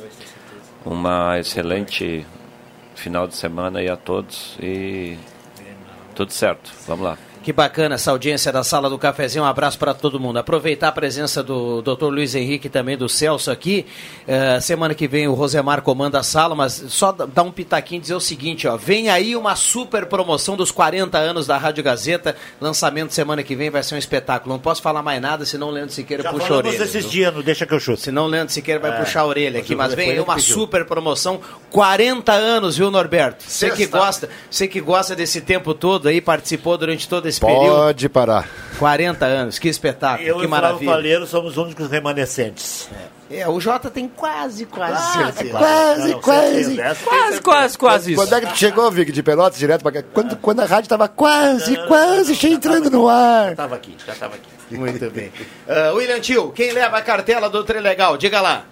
[0.87, 2.25] Uma excelente
[2.95, 4.57] final de semana aí a todos.
[4.62, 5.18] E
[6.14, 6.73] tudo certo.
[6.87, 7.18] Vamos lá.
[7.43, 9.43] Que bacana essa audiência da sala do cafezinho.
[9.43, 10.36] Um abraço para todo mundo.
[10.36, 12.05] Aproveitar a presença do Dr.
[12.05, 13.84] Luiz Henrique também do Celso aqui.
[14.22, 18.03] Uh, semana que vem o Rosemar comanda a sala, mas só dar um pitaquinho e
[18.03, 18.76] dizer o seguinte, ó.
[18.76, 22.36] Vem aí uma super promoção dos 40 anos da Rádio Gazeta.
[22.61, 24.55] Lançamento semana que vem vai ser um espetáculo.
[24.55, 26.82] Não posso falar mais nada, senão o Leandro Siqueira Já puxa a orelha.
[26.84, 28.03] esses dias, não deixa que eu chute.
[28.03, 29.74] Senão o Leandro Siqueira vai é, puxar a orelha aqui.
[29.74, 31.40] Mas vem aí uma super promoção.
[31.70, 33.43] 40 anos, viu, Norberto?
[33.49, 37.41] Você que gosta, você que gosta desse tempo todo aí, participou durante todo esse esse
[37.41, 37.76] Pode período.
[37.76, 38.49] Pode parar.
[38.78, 41.09] 40 anos, que espetáculo, Eu que maravilha.
[41.09, 42.89] Eu e o somos os únicos remanescentes.
[43.30, 43.41] É.
[43.41, 43.49] é.
[43.49, 46.76] o Jota tem quase, quase ah, Quase, quase, quase.
[47.05, 50.03] Quase, quase, quase Quando é que tu chegou, Vic, de Pelotas, direto pra cá?
[50.12, 53.51] Quando, quando a rádio tava quase, quase, cheio entrando no ar.
[53.51, 54.76] Já tava aqui, já tava aqui.
[54.76, 55.30] Muito bem.
[55.66, 58.16] Uh, William Tio, quem leva a cartela do Trilegal?
[58.16, 58.64] Diga lá.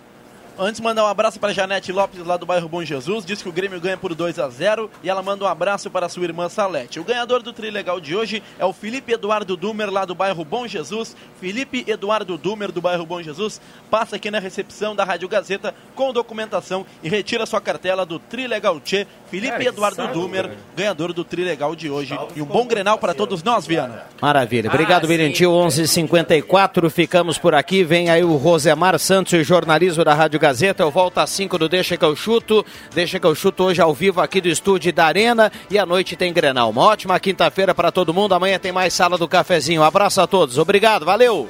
[0.63, 3.25] Antes, mandar um abraço para Janete Lopes, lá do bairro Bom Jesus.
[3.25, 6.07] Diz que o Grêmio ganha por 2 a 0 e ela manda um abraço para
[6.07, 7.01] sua irmã Salete.
[7.01, 10.67] O ganhador do Trilegal de hoje é o Felipe Eduardo Dumer, lá do bairro Bom
[10.67, 11.17] Jesus.
[11.41, 13.59] Felipe Eduardo Dumer, do bairro Bom Jesus,
[13.91, 18.79] passa aqui na recepção da Rádio Gazeta com documentação e retira sua cartela do Trilegal
[18.81, 19.07] Tchê.
[19.31, 22.15] Felipe Eduardo Dumer, ganhador do Trilegal de hoje.
[22.37, 24.03] E um bom grenal para todos nós, Viana.
[24.21, 24.69] Maravilha.
[24.69, 25.53] Obrigado, ah, Virentil.
[25.53, 27.83] 11:54 Ficamos por aqui.
[27.83, 30.50] Vem aí o Rosemar Santos, jornalismo da Rádio Gazeta.
[30.51, 30.83] Gazeta.
[30.83, 32.67] Eu volto às 5 do Deixa que eu chuto.
[32.93, 35.51] Deixa que eu chuto hoje ao vivo aqui do estúdio da Arena.
[35.71, 36.71] E à noite tem Grenal.
[36.71, 38.35] Uma ótima quinta-feira para todo mundo.
[38.35, 39.83] Amanhã tem mais sala do cafezinho.
[39.83, 40.59] Um abraço a todos.
[40.59, 41.49] Obrigado, valeu!